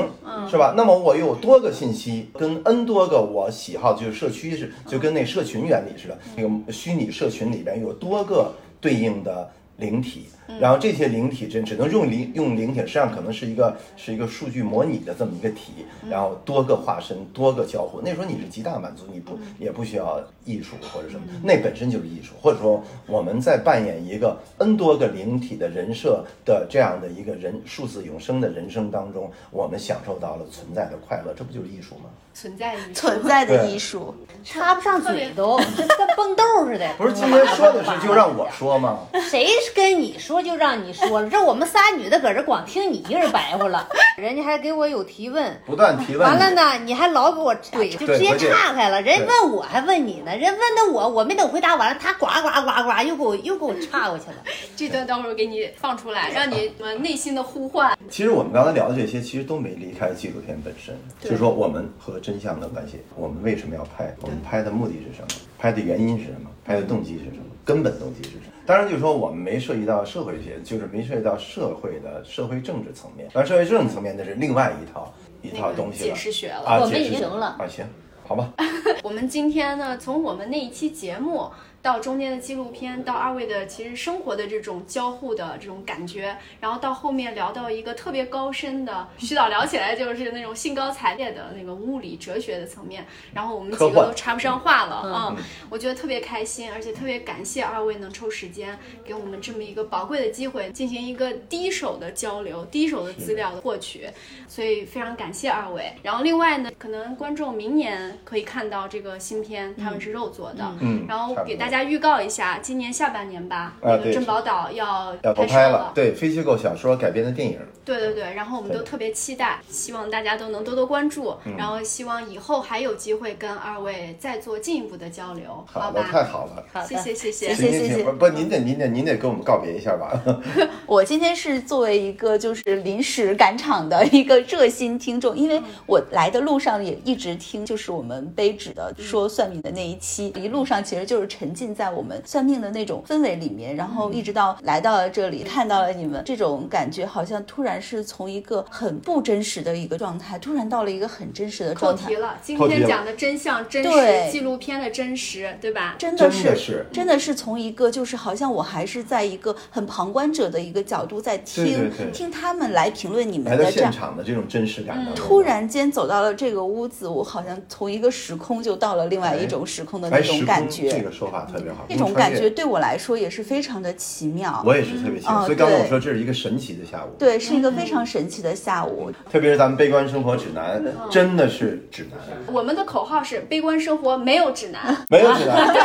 [0.50, 0.74] 是吧？
[0.76, 8.52] 那么我有多个信息，跟 n 多个我喜好，就是社区是就跟那社群原理似的，那个虚拟社群里边有多个
[8.82, 10.26] 对应的灵体，
[10.60, 18.02] 然后这些灵体真只能用灵用灵体，实际上可能是一个是一个数据模拟的这么一个体，然后多个化身，多个交互。
[18.02, 32.10] 那时候你是极大满足，你不也不需要艺术或者什么，那本身就是艺术，或者说我们在扮演一个 n 多个灵体的人设的这样的一个人数字永生的人生当中，我们享受到了存在的快乐，这不就是艺术吗？
[32.40, 34.14] 存在于存在的艺术。
[34.44, 36.88] 插不上嘴都，这跟蹦豆似的。
[36.98, 39.00] 不是今天说的是就让我说吗？
[39.30, 45.60] 谁跟你说就让你说了，这我们仨女的搁这光听你一人白活了， 人家还给我有提问。
[45.66, 46.26] 不断提问。
[46.26, 49.02] 完了呢，你还老给我怼，就直接岔开了。
[49.02, 54.38] 人对问我还问你呢，人问的我，我没等回答完了，他呱呱呱呱又给我又给我岔过去了。
[54.78, 57.98] 这段到时候给你放出来，让你呃内心的呼唤。
[58.10, 64.14] 其实我们刚才聊的这些，其实都没离开纪录片本身，就是说我们和真相的关系，我们为什么要拍？
[64.20, 65.28] 我们拍的目的是什么？
[65.58, 66.50] 拍的原因是什么？
[66.66, 67.44] 拍的动机是什么？
[67.64, 68.52] 根本动机是什么？
[68.66, 73.30] 当然，就是说我们没涉及到社会学，就是没涉及到社会的社会政治层面。
[73.34, 76.10] 而社会政治层面那是另外一套一套东西了。
[76.10, 77.86] 解释学了啊，我们已经了啊，行，
[78.28, 78.52] 好吧。
[79.04, 81.50] 我们今天呢，从我们那一期节目
[81.82, 95.38] 到中间的纪录片，到二位的其实生活的这种交互的这种感觉，然后到后面聊到一个特别高深的，徐导聊起来就是那种兴高采烈的那个物理哲学的层面，然后我们几个都插不上话了嗯，
[95.70, 104.08] 我觉得特别开心，而且特别感谢二位能抽时间给我们这么一个宝贵的机会，进行一个第一手的交流、第一手的资料的获取，
[104.48, 105.94] 所以非常感谢二位。
[106.04, 111.06] 然后另外呢，可能观众明年可以看到这个新片《他们是肉做的》，嗯。
[111.08, 126.10] 然后给大家预告一下，今年下半年吧，啊那个对珍宝岛要要都拍摄了，对，非虚构小说改编的电影，对对对，然后我们都特别期待，希望大家都能多多关注，嗯然后希望以后还有机会跟二位再做进一步的交流，好的，吧？
[126.12, 126.64] 太好了。
[126.72, 127.56] 好谢，谢谢谢谢。
[127.56, 130.22] 谢谢行行行，不不，您得您得您得跟我们告别一下吧。
[130.86, 152.16] 我今天是作为一个就是临时赶场的一个热心听众，因为我来的路上也一直听，就是我们杯纸的说算命的那一期，一路上其实就是沉浸在我们算命的那种氛围里面，然后一直到来到了这里，看到了你们，这种感觉好像突然是从一个很不真实的一个状态，突然到了一个很真实的状态扣题。
[152.18, 155.96] 了，今天讲的真相、真对实，纪录片的真实，对吧？
[155.98, 163.92] 真的是真的是从一个就是好像我还是在一个很旁观者的一个角度在听对对对听他们来评论你们来到现的这样。
[163.92, 170.90] 场的这种真实感突然间走到了这个屋子，我好像从一个时空就到了另外一种时空的那哎，种感觉。
[170.90, 174.62] 这个说法特别好，那种感觉对我来说也是非常的奇妙。
[174.66, 179.12] 我也是特别喜欢，嗯所以刚才我说这是一个神奇的下午，对，是一个非常神奇的下午。
[179.32, 182.20] 特别是咱们悲观生活指南，嗯真的是指南，
[182.54, 185.68] 我们的口号是悲观生活没有指南，没有指南。
[185.74, 185.82] 对，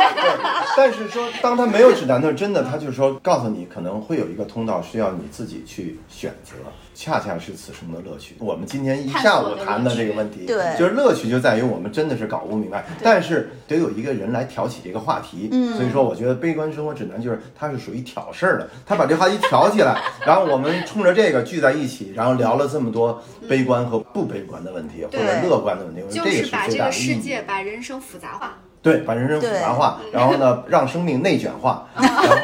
[0.75, 6.55] 但是说当他没有指南的时候，真的他就是说告诉你可能会有一个通道需要你自己去选择。
[6.93, 8.35] 恰恰是此生的乐趣。
[8.39, 15.49] 我们今天一下午谈的这个问题，对就是乐趣就在于我们真的是搞不明白，但是得有一个人来挑起这个话题。
[15.51, 27.07] 嗯，所以说我觉得《悲观生活指南》就是它是属于挑事儿的，他把这话题挑起来， 然后我们冲着这个聚在一起，然后聊了这么多悲观和不悲观的问题，或者乐观的问题，我觉得这个就是把这最大的意义。
[27.07, 28.57] 个世界、把人生复杂化。
[28.83, 32.35] 对，把人生复杂化， 然后呢，让生命内卷化， 然后呢，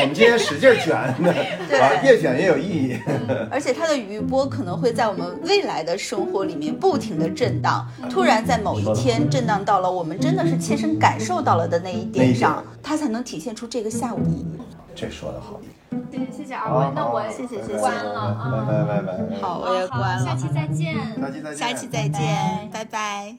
[0.00, 0.88] 我们今天使劲卷
[1.22, 2.98] 的，啊，越卷越有意义。
[3.48, 14.58] 而且它的余波可能会在我们未来的生活里面不停的震荡，突然在某一天震荡到了我们真的是切身感受到了的那一点上，它才能体现出这个下午的意义。
[14.96, 15.60] 这说的好，
[16.10, 18.50] 谢谢谢谢二位，那我谢谢谢谢关了啊。
[18.50, 19.40] 拜拜拜拜。
[19.40, 20.96] 好，我也关了，下期再见。
[21.16, 21.56] 下期再见。
[21.56, 23.36] 下期再见，拜拜。